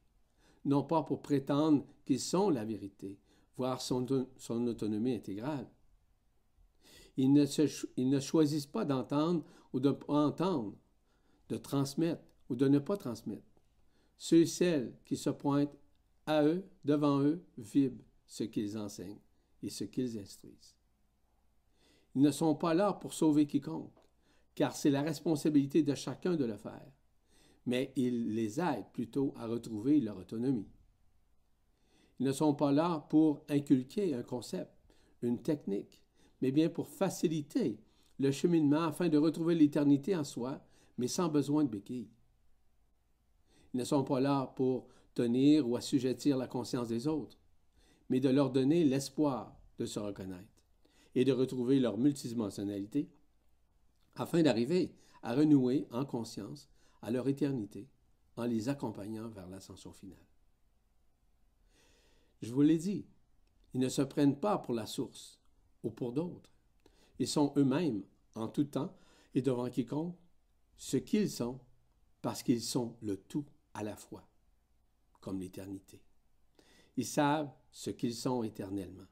[0.64, 3.18] non pas pour prétendre qu'ils sont la vérité,
[3.56, 5.68] voire son, son autonomie intégrale.
[7.16, 7.44] Ils ne,
[7.96, 10.76] ils ne choisissent pas d'entendre ou de ne pas entendre,
[11.48, 13.47] de transmettre ou de ne pas transmettre.
[14.18, 15.78] Ceux et celles qui se pointent
[16.26, 19.20] à eux, devant eux, vibrent ce qu'ils enseignent
[19.62, 20.76] et ce qu'ils instruisent.
[22.14, 23.96] Ils ne sont pas là pour sauver quiconque,
[24.54, 26.92] car c'est la responsabilité de chacun de le faire,
[27.64, 30.68] mais ils les aident plutôt à retrouver leur autonomie.
[32.18, 34.72] Ils ne sont pas là pour inculquer un concept,
[35.22, 36.02] une technique,
[36.40, 37.78] mais bien pour faciliter
[38.18, 40.61] le cheminement afin de retrouver l'éternité en soi,
[40.96, 42.11] mais sans besoin de béquilles.
[43.74, 47.38] Ils ne sont pas là pour tenir ou assujettir la conscience des autres,
[48.09, 50.62] mais de leur donner l'espoir de se reconnaître
[51.14, 53.09] et de retrouver leur multidimensionnalité
[54.14, 56.68] afin d'arriver à renouer en conscience
[57.02, 57.88] à leur éternité
[58.37, 60.18] en les accompagnant vers l'ascension finale.
[62.40, 63.04] Je vous l'ai dit,
[63.74, 65.40] ils ne se prennent pas pour la source
[65.83, 66.50] ou pour d'autres.
[67.18, 68.04] Ils sont eux-mêmes,
[68.35, 68.96] en tout temps
[69.35, 70.16] et devant quiconque,
[70.76, 71.61] ce qu'ils sont,
[72.22, 73.44] parce qu'ils sont le tout
[73.78, 74.28] à la fois
[75.20, 76.02] comme l'éternité.
[76.96, 79.06] Ils savent ce qu'ils sont éternellement,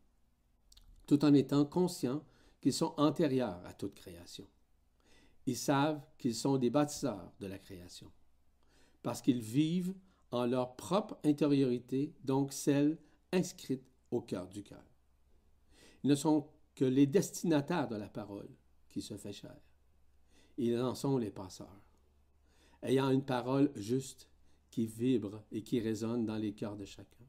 [1.06, 2.24] tout en étant conscients
[2.60, 4.48] qu'ils sont antérieurs à toute création.
[5.46, 8.10] Ils savent qu'ils sont des bâtisseurs de la création,
[9.04, 9.94] parce qu'ils vivent
[10.32, 12.98] en leur propre intériorité, donc celle
[13.30, 14.84] inscrite au cœur du cœur.
[16.02, 18.48] Ils ne sont que les destinataires de la parole
[18.88, 19.56] qui se fait chair.
[20.58, 21.84] Ils en sont les passeurs.
[22.82, 24.28] Ayant une parole juste,
[24.70, 27.24] qui vibrent et qui résonnent dans les cœurs de chacun.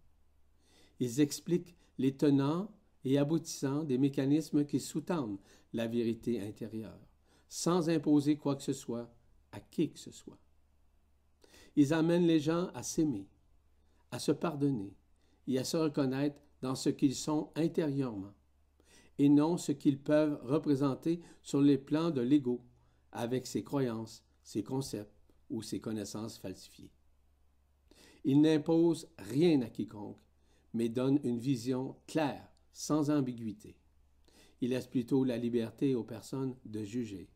[0.99, 2.71] Ils expliquent les tenants
[3.03, 5.39] et aboutissants des mécanismes qui sous-tendent
[5.73, 6.99] la vérité intérieure,
[7.47, 9.13] sans imposer quoi que ce soit
[9.51, 10.37] à qui que ce soit.
[11.75, 13.27] Ils amènent les gens à s'aimer,
[14.11, 14.93] à se pardonner
[15.47, 18.33] et à se reconnaître dans ce qu'ils sont intérieurement,
[19.19, 22.61] et non ce qu'ils peuvent représenter sur les plans de l'ego,
[23.11, 25.13] avec ses croyances, ses concepts
[25.49, 26.91] ou ses connaissances falsifiées.
[28.27, 30.19] Il n'impose rien à quiconque,
[30.73, 33.77] mais donne une vision claire, sans ambiguïté.
[34.59, 37.29] Il laisse plutôt la liberté aux personnes de juger,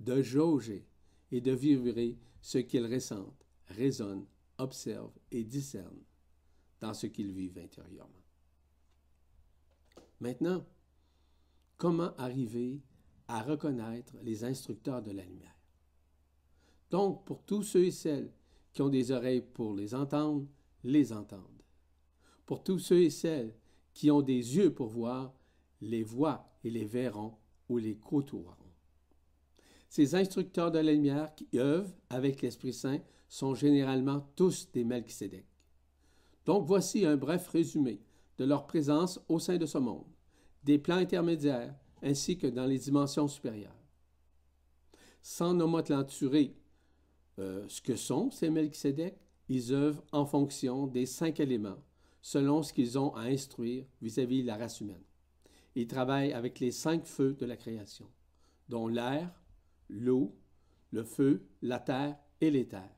[0.00, 0.84] de jauger
[1.30, 4.26] et de vivre ce qu'ils ressentent, raisonnent,
[4.58, 6.02] observent et discernent
[6.80, 8.24] dans ce qu'ils vivent intérieurement.
[10.18, 10.66] Maintenant,
[11.76, 12.80] comment arriver
[13.28, 15.56] à reconnaître les instructeurs de la lumière?
[16.90, 18.32] Donc, pour tous ceux et celles
[18.72, 20.46] qui ont des oreilles pour les entendre,
[20.84, 21.62] les entendent.
[22.46, 23.54] Pour tous ceux et celles
[23.92, 25.34] qui ont des yeux pour voir,
[25.80, 27.34] les voient et les verront
[27.68, 28.56] ou les côtoieront.
[29.88, 35.46] Ces instructeurs de la lumière qui œuvrent avec l'Esprit Saint sont généralement tous des Melchisédek.
[36.46, 38.00] Donc voici un bref résumé
[38.38, 40.06] de leur présence au sein de ce monde,
[40.64, 43.70] des plans intermédiaires ainsi que dans les dimensions supérieures.
[45.20, 46.56] Sans nomenclaturer
[47.42, 49.16] euh, ce que sont ces Melchisédek,
[49.48, 51.82] ils œuvrent en fonction des cinq éléments,
[52.20, 55.02] selon ce qu'ils ont à instruire vis-à-vis de la race humaine.
[55.74, 58.06] Ils travaillent avec les cinq feux de la création,
[58.68, 59.28] dont l'air,
[59.88, 60.34] l'eau,
[60.92, 62.88] le feu, la terre et l'éther.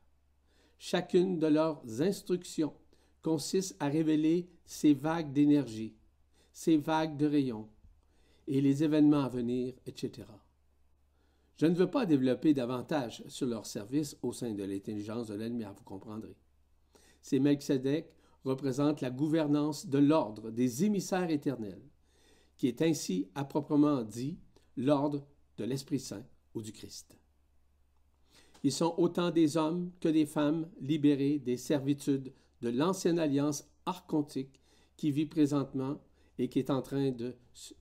[0.78, 2.74] Chacune de leurs instructions
[3.22, 5.94] consiste à révéler ces vagues d'énergie,
[6.52, 7.68] ces vagues de rayons
[8.46, 10.26] et les événements à venir, etc.
[11.56, 15.48] Je ne veux pas développer davantage sur leur service au sein de l'intelligence de la
[15.48, 16.36] lumière, vous comprendrez.
[17.22, 18.12] Ces Melchizedek
[18.44, 21.82] représentent la gouvernance de l'ordre des émissaires éternels,
[22.56, 24.38] qui est ainsi à proprement dit
[24.76, 27.16] l'ordre de l'Esprit Saint ou du Christ.
[28.64, 34.60] Ils sont autant des hommes que des femmes libérés des servitudes de l'ancienne alliance archontique
[34.96, 36.00] qui vit présentement
[36.38, 37.12] et qui est en train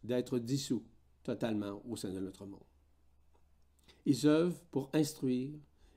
[0.04, 0.84] d'être dissous
[1.24, 2.60] totalement au sein de notre monde.
[4.06, 5.54] Ils œuvrent pour instruire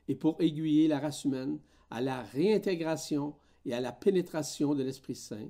[0.09, 1.59] et pour aiguiller la race humaine
[1.91, 5.49] à la réintégration et à la pénétration de l'Esprit Saint,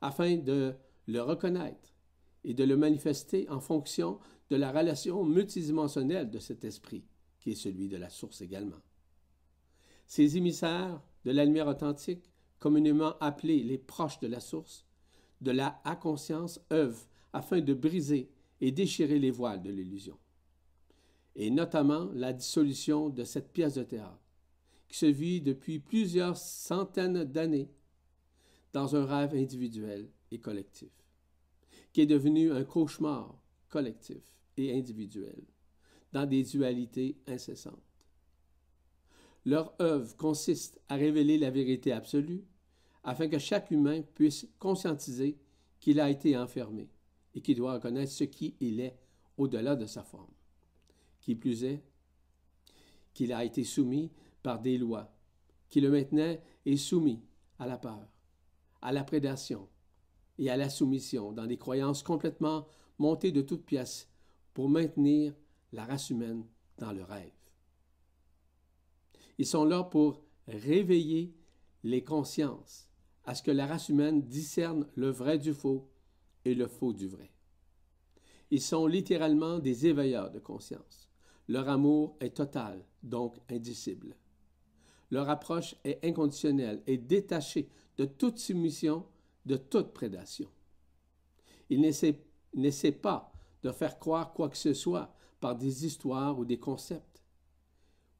[0.00, 0.74] afin de
[1.06, 1.94] le reconnaître
[2.44, 4.18] et de le manifester en fonction
[4.50, 7.04] de la relation multidimensionnelle de cet esprit,
[7.38, 8.80] qui est celui de la source également.
[10.06, 14.86] Ces émissaires de la lumière authentique, communément appelés les proches de la source,
[15.40, 20.18] de la à-conscience, œuvrent afin de briser et déchirer les voiles de l'illusion,
[21.40, 24.20] et notamment la dissolution de cette pièce de théâtre,
[24.88, 27.70] qui se vit depuis plusieurs centaines d'années
[28.74, 30.92] dans un rêve individuel et collectif,
[31.94, 34.22] qui est devenu un cauchemar collectif
[34.58, 35.42] et individuel,
[36.12, 38.04] dans des dualités incessantes.
[39.46, 42.44] Leur œuvre consiste à révéler la vérité absolue
[43.02, 45.38] afin que chaque humain puisse conscientiser
[45.80, 46.90] qu'il a été enfermé
[47.34, 48.98] et qu'il doit reconnaître ce qui il est
[49.38, 50.34] au-delà de sa forme.
[51.20, 51.82] Qui plus est,
[53.12, 54.10] qu'il a été soumis
[54.42, 55.14] par des lois
[55.68, 57.22] qui le maintenaient et soumis
[57.58, 58.06] à la peur,
[58.82, 59.68] à la prédation
[60.38, 62.66] et à la soumission dans des croyances complètement
[62.98, 64.08] montées de toutes pièces
[64.52, 65.34] pour maintenir
[65.72, 66.44] la race humaine
[66.78, 67.32] dans le rêve.
[69.38, 71.34] Ils sont là pour réveiller
[71.84, 72.88] les consciences
[73.24, 75.88] à ce que la race humaine discerne le vrai du faux
[76.44, 77.30] et le faux du vrai.
[78.50, 81.09] Ils sont littéralement des éveilleurs de conscience.
[81.50, 84.14] Leur amour est total, donc indicible.
[85.10, 89.04] Leur approche est inconditionnelle et détachée de toute soumission,
[89.46, 90.48] de toute prédation.
[91.68, 93.32] Ils n'essaient pas
[93.64, 97.20] de faire croire quoi que ce soit par des histoires ou des concepts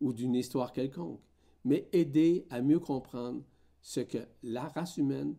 [0.01, 1.21] ou d'une histoire quelconque,
[1.63, 3.45] mais aider à mieux comprendre
[3.81, 5.37] ce que la race humaine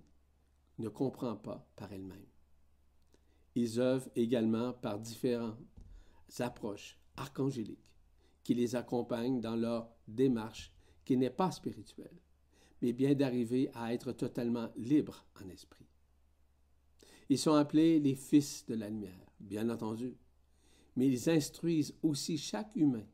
[0.79, 2.25] ne comprend pas par elle-même.
[3.53, 5.57] Ils œuvrent également par différentes
[6.39, 7.79] approches archangéliques
[8.43, 10.71] qui les accompagnent dans leur démarche
[11.05, 12.19] qui n'est pas spirituelle,
[12.81, 15.85] mais bien d'arriver à être totalement libre en esprit.
[17.29, 20.17] Ils sont appelés les fils de la lumière, bien entendu,
[20.95, 23.05] mais ils instruisent aussi chaque humain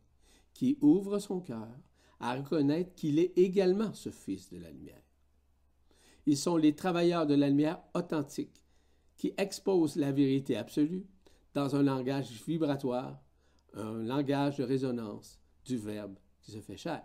[0.54, 1.68] qui ouvre son cœur
[2.20, 5.04] à reconnaître qu'il est également ce fils de la lumière.
[6.26, 8.66] Ils sont les travailleurs de la lumière authentique
[9.16, 11.06] qui exposent la vérité absolue
[11.54, 13.22] dans un langage vibratoire,
[13.78, 17.04] un langage de résonance du Verbe qui se fait chair.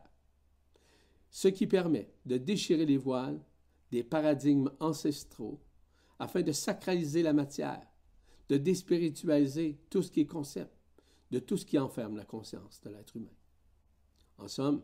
[1.30, 3.40] Ce qui permet de déchirer les voiles
[3.90, 5.60] des paradigmes ancestraux
[6.18, 7.86] afin de sacraliser la matière,
[8.48, 10.72] de déspiritualiser tout ce qui est concept,
[11.30, 13.34] de tout ce qui enferme la conscience de l'être humain.
[14.38, 14.82] En somme,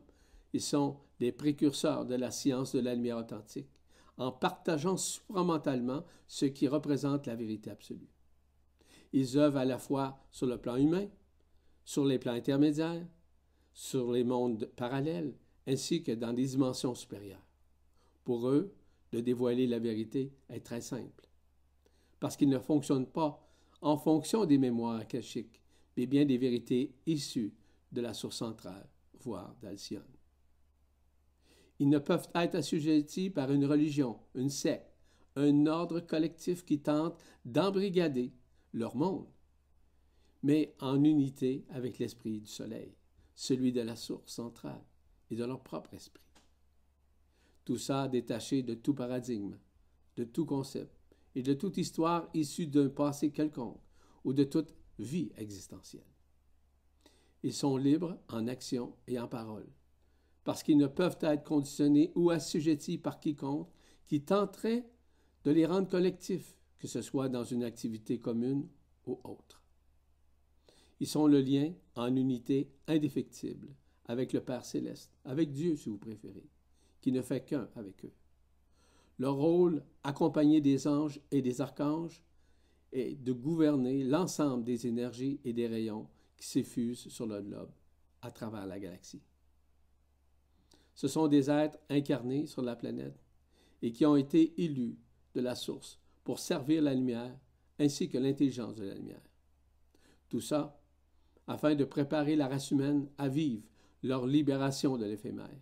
[0.52, 3.68] ils sont des précurseurs de la science de la lumière authentique,
[4.16, 8.08] en partageant supramentalement ce qui représente la vérité absolue.
[9.12, 11.06] Ils œuvrent à la fois sur le plan humain,
[11.88, 13.08] sur les plans intermédiaires,
[13.72, 15.32] sur les mondes parallèles,
[15.66, 17.46] ainsi que dans des dimensions supérieures.
[18.24, 18.74] Pour eux,
[19.10, 21.26] de dévoiler la vérité est très simple,
[22.20, 23.42] parce qu'ils ne fonctionnent pas
[23.80, 25.62] en fonction des mémoires akashiques,
[25.96, 27.54] mais bien des vérités issues
[27.90, 28.86] de la source centrale,
[29.22, 30.02] voire d'Alcyone.
[31.78, 34.92] Ils ne peuvent être assujettis par une religion, une secte,
[35.36, 38.34] un ordre collectif qui tente d'embrigader
[38.74, 39.32] leur monde,
[40.42, 42.94] mais en unité avec l'esprit du soleil,
[43.34, 44.84] celui de la source centrale
[45.30, 46.22] et de leur propre esprit.
[47.64, 49.58] Tout ça détaché de tout paradigme,
[50.16, 50.98] de tout concept
[51.34, 53.80] et de toute histoire issue d'un passé quelconque
[54.24, 56.02] ou de toute vie existentielle.
[57.42, 59.68] Ils sont libres en action et en parole,
[60.44, 63.68] parce qu'ils ne peuvent être conditionnés ou assujettis par quiconque
[64.06, 64.88] qui tenterait
[65.44, 68.68] de les rendre collectifs, que ce soit dans une activité commune
[69.06, 69.57] ou autre.
[71.00, 73.68] Ils sont le lien en unité indéfectible
[74.06, 76.48] avec le Père céleste, avec Dieu si vous préférez,
[77.00, 78.12] qui ne fait qu'un avec eux.
[79.18, 82.22] Leur rôle, accompagné des anges et des archanges,
[82.92, 87.70] est de gouverner l'ensemble des énergies et des rayons qui s'effusent sur le globe
[88.22, 89.22] à travers la galaxie.
[90.94, 93.20] Ce sont des êtres incarnés sur la planète
[93.82, 94.98] et qui ont été élus
[95.34, 97.38] de la source pour servir la lumière
[97.78, 99.22] ainsi que l'intelligence de la lumière.
[100.28, 100.77] Tout ça
[101.48, 103.64] afin de préparer la race humaine à vivre
[104.02, 105.58] leur libération de l'éphémère,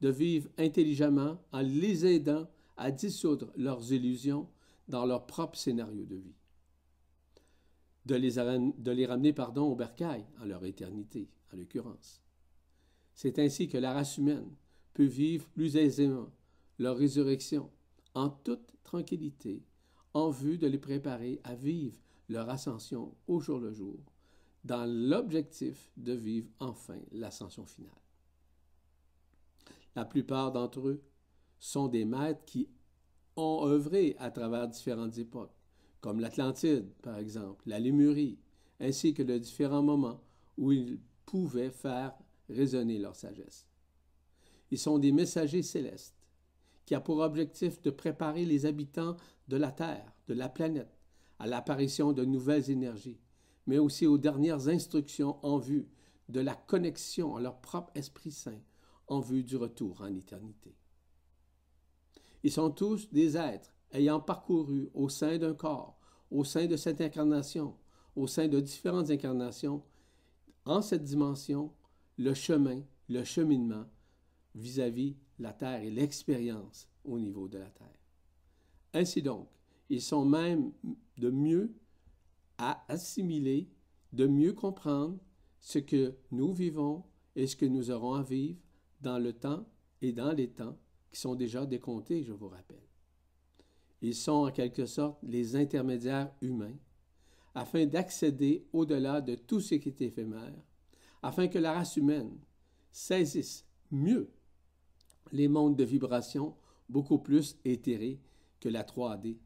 [0.00, 4.48] de vivre intelligemment en les aidant à dissoudre leurs illusions
[4.88, 6.36] dans leur propre scénario de vie,
[8.06, 12.22] de les, ramener au bercail, en leur éternité, en l'occurrence.
[13.14, 14.54] C'est ainsi que la race humaine
[14.94, 16.30] peut vivre plus aisément
[16.78, 17.70] leur résurrection
[18.14, 19.64] en toute tranquillité,
[20.14, 21.96] en vue de les préparer à vivre
[22.28, 23.98] leur ascension au jour le jour,
[24.66, 27.92] dans l'objectif de vivre enfin l'ascension finale.
[29.94, 31.02] La plupart d'entre eux
[31.58, 32.68] sont des maîtres qui
[33.36, 35.54] ont œuvré à travers différentes époques,
[36.00, 38.38] comme l'Atlantide, par exemple, la Lémurie,
[38.80, 40.20] ainsi que de différents moments
[40.58, 42.14] où ils pouvaient faire
[42.48, 43.66] résonner leur sagesse.
[44.70, 46.16] Ils sont des messagers célestes
[46.84, 49.16] qui a pour objectif de préparer les habitants
[49.48, 50.98] de la Terre, de la planète,
[51.38, 53.18] à l'apparition de nouvelles énergies,
[53.66, 55.88] mais aussi aux dernières instructions en vue
[56.28, 58.60] de la connexion à leur propre Esprit Saint,
[59.08, 60.74] en vue du retour en éternité.
[62.42, 65.98] Ils sont tous des êtres ayant parcouru au sein d'un corps,
[66.30, 67.76] au sein de cette incarnation,
[68.14, 69.82] au sein de différentes incarnations,
[70.64, 71.72] en cette dimension,
[72.18, 73.84] le chemin, le cheminement
[74.54, 78.00] vis-à-vis -vis la Terre et l'expérience au niveau de la Terre.
[78.94, 79.48] Ainsi donc,
[79.88, 80.72] ils sont même
[81.18, 81.74] de mieux
[82.58, 83.68] à assimiler,
[84.12, 85.18] de mieux comprendre
[85.60, 87.04] ce que nous vivons
[87.34, 88.58] et ce que nous aurons à vivre
[89.00, 89.66] dans le temps
[90.00, 90.76] et dans les temps
[91.10, 92.86] qui sont déjà décomptés, je vous rappelle.
[94.02, 96.76] Ils sont en quelque sorte les intermédiaires humains
[97.54, 100.54] afin d'accéder au-delà de tout ce qui est éphémère,
[101.22, 102.38] afin que la race humaine
[102.92, 104.30] saisisse mieux
[105.32, 106.54] les mondes de vibration
[106.88, 108.20] beaucoup plus éthérés
[108.60, 109.38] que la 3D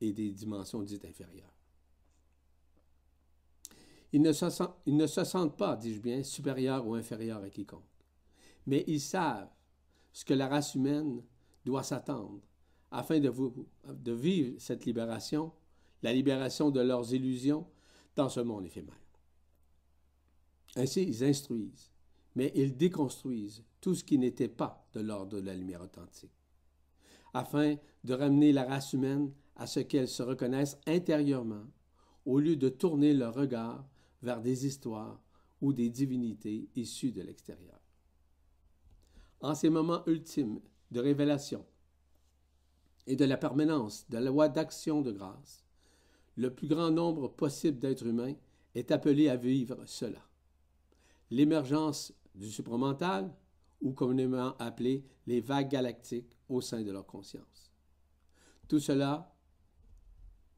[0.00, 1.51] et des dimensions dites inférieures.
[4.12, 7.80] Ils ne, se sentent, pas, dis-je bien, supérieurs ou inférieurs à quiconque,
[8.66, 9.48] mais ils savent
[10.12, 11.22] ce que la race humaine
[11.64, 12.40] doit s'attendre
[12.90, 15.50] afin de, vivre cette libération,
[16.02, 17.66] la libération de leurs illusions
[18.14, 19.00] dans ce monde éphémère.
[20.76, 21.90] Ainsi, ils instruisent,
[22.34, 26.30] mais ils déconstruisent tout ce qui n'était pas de l'ordre de la lumière authentique,
[27.32, 31.64] afin de ramener la race humaine à ce qu'elle se reconnaisse intérieurement,
[32.26, 33.86] au lieu de tourner leur regard
[34.22, 35.20] vers des histoires
[35.60, 37.80] ou des divinités issues de l'extérieur.
[39.40, 40.60] En ces moments ultimes
[40.90, 41.64] de révélation
[43.06, 45.64] et de la permanence de la loi d'action de grâce,
[46.36, 48.34] le plus grand nombre possible d'êtres humains
[48.74, 50.22] est appelé à vivre cela.
[51.30, 53.32] L'émergence du supramental,
[53.82, 57.72] ou communément appelé les vagues galactiques au sein de leur conscience.
[58.68, 59.34] Tout cela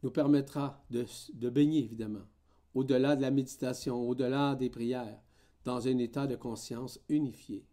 [0.02, 2.26] nous permettra de, de baigner, évidemment,
[2.74, 5.22] au-delà de la méditation, au-delà des prières,
[5.64, 7.66] dans un état de conscience unifié,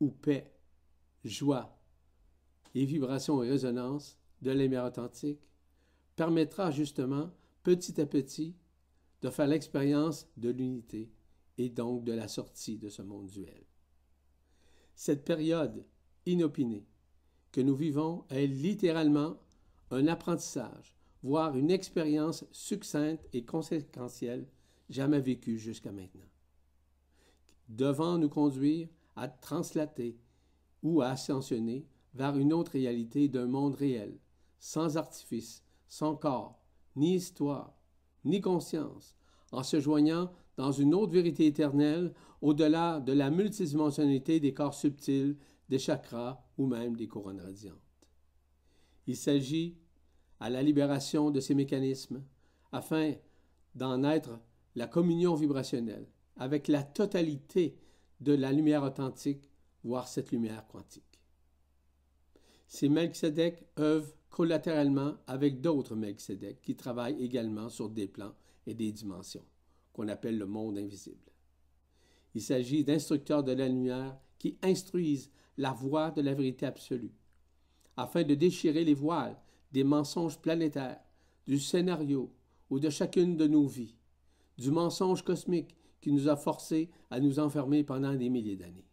[0.00, 0.52] où paix,
[1.24, 1.78] joie
[2.74, 5.46] et vibrations et résonances de l'émir authentique
[6.16, 7.30] permettra justement,
[7.62, 8.56] petit à petit,
[9.22, 11.12] de faire l'expérience de l'unité
[11.58, 13.64] et donc de la sortie de ce monde duel.
[14.94, 15.84] Cette période
[16.26, 16.86] inopinée
[17.52, 19.36] que nous vivons est littéralement
[19.90, 24.46] un apprentissage, voire une expérience succincte et conséquentielle
[24.88, 26.28] jamais vécue jusqu'à maintenant,
[27.68, 30.18] devant nous conduire à translater
[30.82, 34.18] ou à ascensionner vers une autre réalité d'un monde réel,
[34.58, 36.60] sans artifice, sans corps,
[36.96, 37.74] ni histoire,
[38.24, 39.14] ni conscience,
[39.52, 45.36] en se joignant dans une autre vérité éternelle au-delà de la multidimensionnalité des corps subtils,
[45.68, 47.76] des chakras ou même des couronnes radiantes.
[49.06, 49.76] Il s'agit
[50.40, 52.22] à la libération de ces mécanismes
[52.72, 53.14] afin
[53.74, 54.40] d'en être
[54.74, 57.76] la communion vibrationnelle avec la totalité
[58.20, 59.50] de la lumière authentique,
[59.84, 61.20] voire cette lumière quantique.
[62.66, 68.34] Ces Melchizedek œuvrent collatéralement avec d'autres Melchizedek qui travaillent également sur des plans
[68.66, 69.44] et des dimensions,
[69.92, 71.30] qu'on appelle le monde invisible.
[72.34, 77.12] Il s'agit d'instructeurs de la lumière qui instruisent la voie de la vérité absolue,
[77.96, 79.36] afin de déchirer les voiles
[79.72, 81.00] des mensonges planétaires,
[81.46, 82.32] du scénario
[82.70, 83.96] ou de chacune de nos vies,
[84.58, 88.86] du mensonge cosmique qui nous a forcés à nous enfermer pendant des milliers d'années.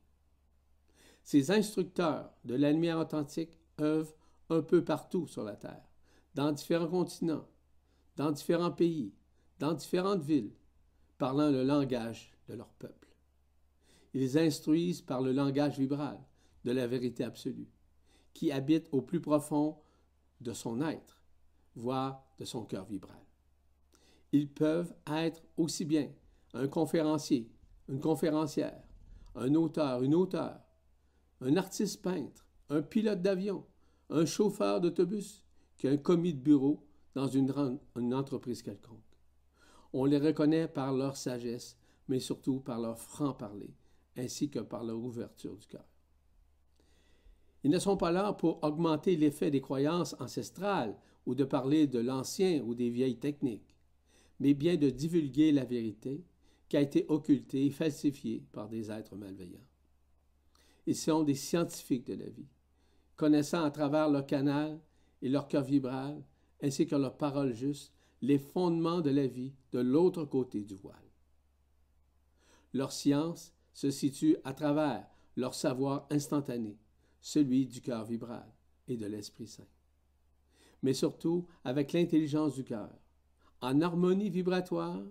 [1.23, 4.15] Ces instructeurs de la lumière authentique œuvrent
[4.49, 5.83] un peu partout sur la Terre,
[6.35, 7.45] dans différents continents,
[8.15, 9.13] dans différents pays,
[9.59, 10.53] dans différentes villes,
[11.17, 13.13] parlant le langage de leur peuple.
[14.13, 16.17] Ils instruisent par le langage vibral
[16.63, 17.69] de la vérité absolue,
[18.33, 19.77] qui habite au plus profond
[20.41, 21.21] de son être,
[21.75, 23.17] voire de son cœur vibral.
[24.31, 26.09] Ils peuvent être aussi bien
[26.53, 27.49] un conférencier,
[27.87, 28.81] une conférencière,
[29.35, 30.59] un auteur, une auteure,
[31.41, 33.65] un artiste peintre, un pilote d'avion,
[34.09, 35.43] un chauffeur d'autobus
[35.77, 37.51] qu'un commis de bureau dans une,
[38.13, 38.99] entreprise quelconque.
[39.93, 41.77] On les reconnaît par leur sagesse,
[42.07, 43.73] mais surtout par leur franc-parler,
[44.15, 45.85] ainsi que par leur ouverture du cœur.
[47.67, 50.95] Ils ne sont pas là pour augmenter l'effet des croyances ancestrales
[51.25, 53.75] ou de parler de l'ancien ou des vieilles techniques,
[54.39, 56.23] mais bien de divulguer la vérité
[56.69, 59.67] qui a été occultée et falsifiée par des êtres malveillants.
[60.85, 62.47] Ils sont des scientifiques de la vie,
[63.17, 64.79] connaissant à travers leur canal
[65.21, 66.23] et leur cœur vibral,
[66.63, 67.91] ainsi que leurs paroles justes,
[68.21, 70.95] les fondements de la vie de l'autre côté du voile.
[72.71, 75.05] Leur science se situe à travers
[75.35, 76.77] leur savoir instantané,
[77.21, 78.51] celui du cœur vibral
[78.87, 79.67] et de l'Esprit Saint.
[80.83, 82.93] Mais surtout avec l'intelligence du cœur,
[83.61, 85.01] en harmonie vibratoire,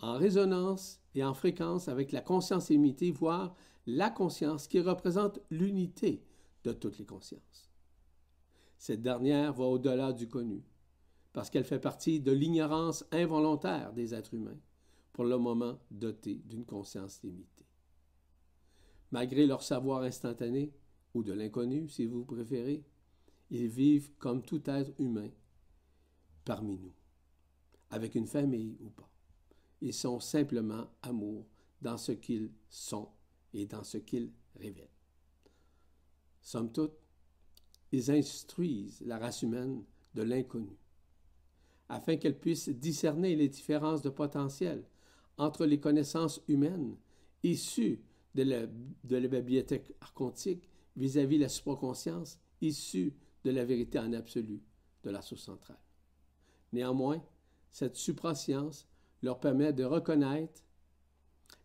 [0.00, 3.54] en résonance et en fréquence avec la conscience limitée, voire
[3.86, 6.24] la conscience qui représente l'unité
[6.64, 7.70] de toutes les consciences.
[8.78, 10.64] Cette dernière va au-delà du connu,
[11.32, 14.58] parce qu'elle fait partie de l'ignorance involontaire des êtres humains,
[15.12, 17.66] pour le moment dotés d'une conscience limitée.
[19.10, 20.72] Malgré leur savoir instantané,
[21.14, 22.84] ou de l'inconnu si vous préférez,
[23.50, 25.30] ils vivent comme tout être humain
[26.44, 26.92] parmi nous,
[27.90, 29.10] avec une famille ou pas.
[29.80, 31.46] Ils sont simplement amour
[31.80, 33.08] dans ce qu'ils sont
[33.52, 34.88] et dans ce qu'ils révèlent.
[36.40, 36.94] Somme toute,
[37.92, 39.84] ils instruisent la race humaine
[40.14, 40.76] de l'inconnu,
[41.88, 44.84] afin qu'elle puisse discerner les différences de potentiel
[45.36, 46.96] entre les connaissances humaines
[47.42, 48.00] issues
[48.34, 48.66] de la,
[49.28, 53.14] bibliothèque archontique vis-à-vis de la supraconscience issue
[53.44, 54.60] de la vérité en absolu
[55.02, 55.78] de la source centrale.
[56.72, 57.22] Néanmoins,
[57.70, 58.86] cette suprascience
[59.22, 60.62] leur permet de reconnaître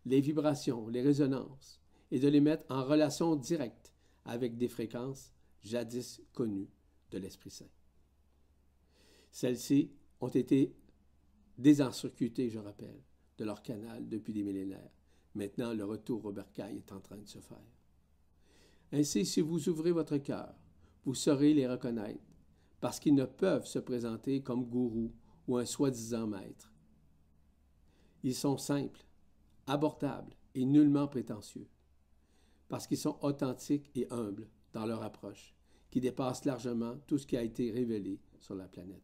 [0.06, 3.92] les vibrations, les résonances, et de les mettre en relation directe
[4.24, 6.70] avec des fréquences jadis connues
[7.10, 7.68] de l'Esprit Saint.
[9.30, 10.74] Celles-ci ont été
[11.58, 13.02] désencircuitées, je rappelle,
[13.36, 14.90] de leur canal depuis des millénaires.
[15.34, 17.58] Maintenant, le retour au bercail est en train de se faire.
[18.92, 20.54] Ainsi, si vous ouvrez votre cœur,
[21.04, 22.24] vous saurez les reconnaître,
[22.80, 25.12] parce qu'ils ne peuvent se présenter comme gourous
[25.46, 26.72] ou un soi-disant maître.
[28.22, 29.04] Ils sont simples,
[29.66, 31.68] abordables et nullement prétentieux,
[32.68, 35.54] parce qu'ils sont authentiques et humbles dans leur approche,
[35.90, 39.02] qui dépasse largement tout ce qui a été révélé sur la planète.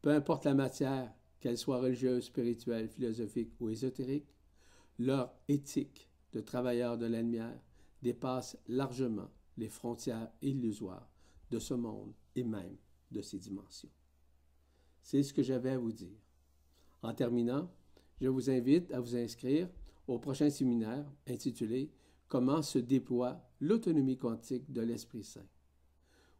[0.00, 4.34] Peu importe la matière, qu'elle soit religieuse, spirituelle, philosophique ou ésotérique,
[4.98, 7.60] leur éthique de travailleurs de la lumière
[8.02, 11.08] dépasse largement les frontières illusoires
[11.50, 12.76] de ce monde et même
[13.10, 13.90] de ses dimensions.
[15.02, 16.18] C'est ce que j'avais à vous dire.
[17.02, 17.70] En terminant,
[18.20, 19.68] je vous invite à vous inscrire
[20.06, 21.90] au prochain séminaire intitulé
[22.28, 25.46] Comment se déploie l'autonomie quantique de l'Esprit Saint.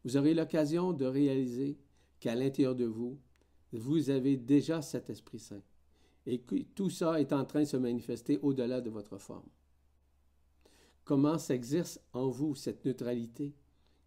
[0.05, 1.79] Vous aurez l'occasion de réaliser
[2.19, 3.21] qu'à l'intérieur de vous,
[3.73, 5.63] vous avez déjà cet Esprit Saint
[6.25, 9.49] et que tout ça est en train de se manifester au-delà de votre forme.
[11.05, 13.55] Comment s'exerce en vous cette neutralité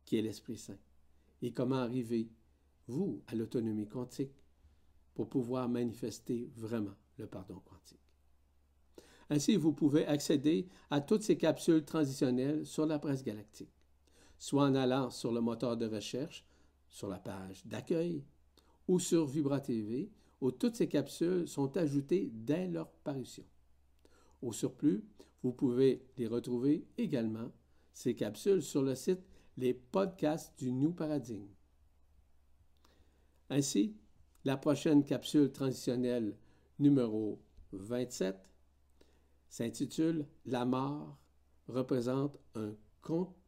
[0.05, 0.77] qui est l'Esprit Saint?
[1.41, 2.29] Et comment arriver,
[2.87, 4.31] vous, à l'autonomie quantique
[5.13, 7.99] pour pouvoir manifester vraiment le pardon quantique?
[9.29, 13.73] Ainsi, vous pouvez accéder à toutes ces capsules transitionnelles sur la presse galactique,
[14.37, 16.45] soit en allant sur le moteur de recherche,
[16.89, 18.23] sur la page d'accueil,
[18.87, 23.43] ou sur Vibra TV, où toutes ces capsules sont ajoutées dès leur parution.
[24.41, 25.03] Au surplus,
[25.43, 27.51] vous pouvez les retrouver également,
[27.93, 29.21] ces capsules, sur le site
[29.57, 31.47] Les podcasts du New Paradigme.
[33.49, 33.95] Ainsi,
[34.43, 36.35] la prochaine capsule transitionnelle
[36.79, 38.35] numéro 27
[39.47, 41.17] s'intitule La mort
[41.67, 42.39] représente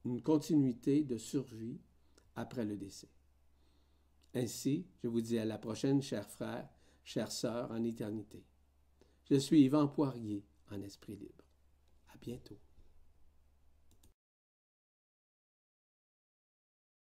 [0.05, 1.79] une continuité de survie
[2.35, 3.09] après le décès.
[4.33, 6.69] Ainsi, je vous dis à la prochaine, chers frères,
[7.03, 8.43] chères sœurs en éternité.
[9.29, 11.46] Je suis Yvan Poirier en esprit libre.
[12.27, 12.59] Bientôt.